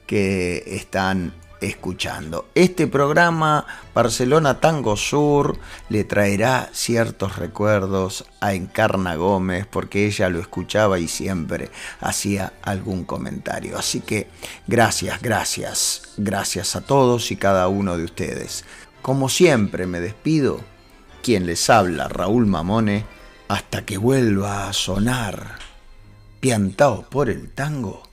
que 0.05 0.63
están 0.67 1.33
escuchando. 1.61 2.49
Este 2.55 2.87
programa 2.87 3.65
Barcelona 3.93 4.59
Tango 4.59 4.97
Sur 4.97 5.57
le 5.89 6.03
traerá 6.03 6.69
ciertos 6.73 7.37
recuerdos 7.37 8.25
a 8.41 8.53
Encarna 8.53 9.15
Gómez 9.15 9.67
porque 9.67 10.05
ella 10.07 10.29
lo 10.29 10.39
escuchaba 10.39 10.99
y 10.99 11.07
siempre 11.07 11.69
hacía 12.01 12.53
algún 12.63 13.05
comentario. 13.05 13.77
Así 13.77 14.01
que 14.01 14.27
gracias, 14.67 15.21
gracias, 15.21 16.13
gracias 16.17 16.75
a 16.75 16.81
todos 16.81 17.31
y 17.31 17.37
cada 17.37 17.67
uno 17.67 17.97
de 17.97 18.03
ustedes. 18.03 18.65
Como 19.01 19.29
siempre 19.29 19.85
me 19.85 19.99
despido, 19.99 20.59
quien 21.21 21.45
les 21.45 21.69
habla 21.69 22.07
Raúl 22.07 22.47
Mamone, 22.47 23.05
hasta 23.47 23.85
que 23.85 23.97
vuelva 23.97 24.67
a 24.67 24.73
sonar, 24.73 25.59
piantao 26.39 27.03
por 27.09 27.29
el 27.29 27.51
tango, 27.51 28.03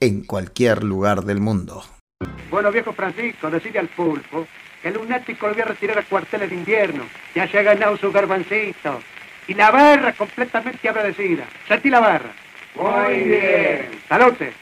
en 0.00 0.24
cualquier 0.24 0.84
lugar 0.84 1.24
del 1.24 1.40
mundo. 1.40 1.82
Bueno, 2.56 2.72
viejo 2.72 2.94
Francisco, 2.94 3.50
decide 3.50 3.78
al 3.78 3.88
pulpo 3.88 4.46
que 4.80 4.88
el 4.88 4.94
lunático 4.94 5.46
lo 5.46 5.52
voy 5.52 5.60
a 5.60 5.66
retirar 5.66 5.98
a 5.98 6.02
cuarteles 6.02 6.48
de 6.48 6.56
invierno. 6.56 7.04
Ya 7.34 7.46
se 7.46 7.58
ha 7.58 7.62
ganado 7.62 7.98
su 7.98 8.10
garbancito. 8.10 9.02
Y 9.46 9.52
la 9.52 9.70
barra 9.70 10.14
completamente 10.14 10.88
agradecida. 10.88 11.44
Sentí 11.68 11.90
la 11.90 12.00
barra. 12.00 12.30
Muy 12.74 13.24
bien. 13.24 13.90
Salute. 14.08 14.54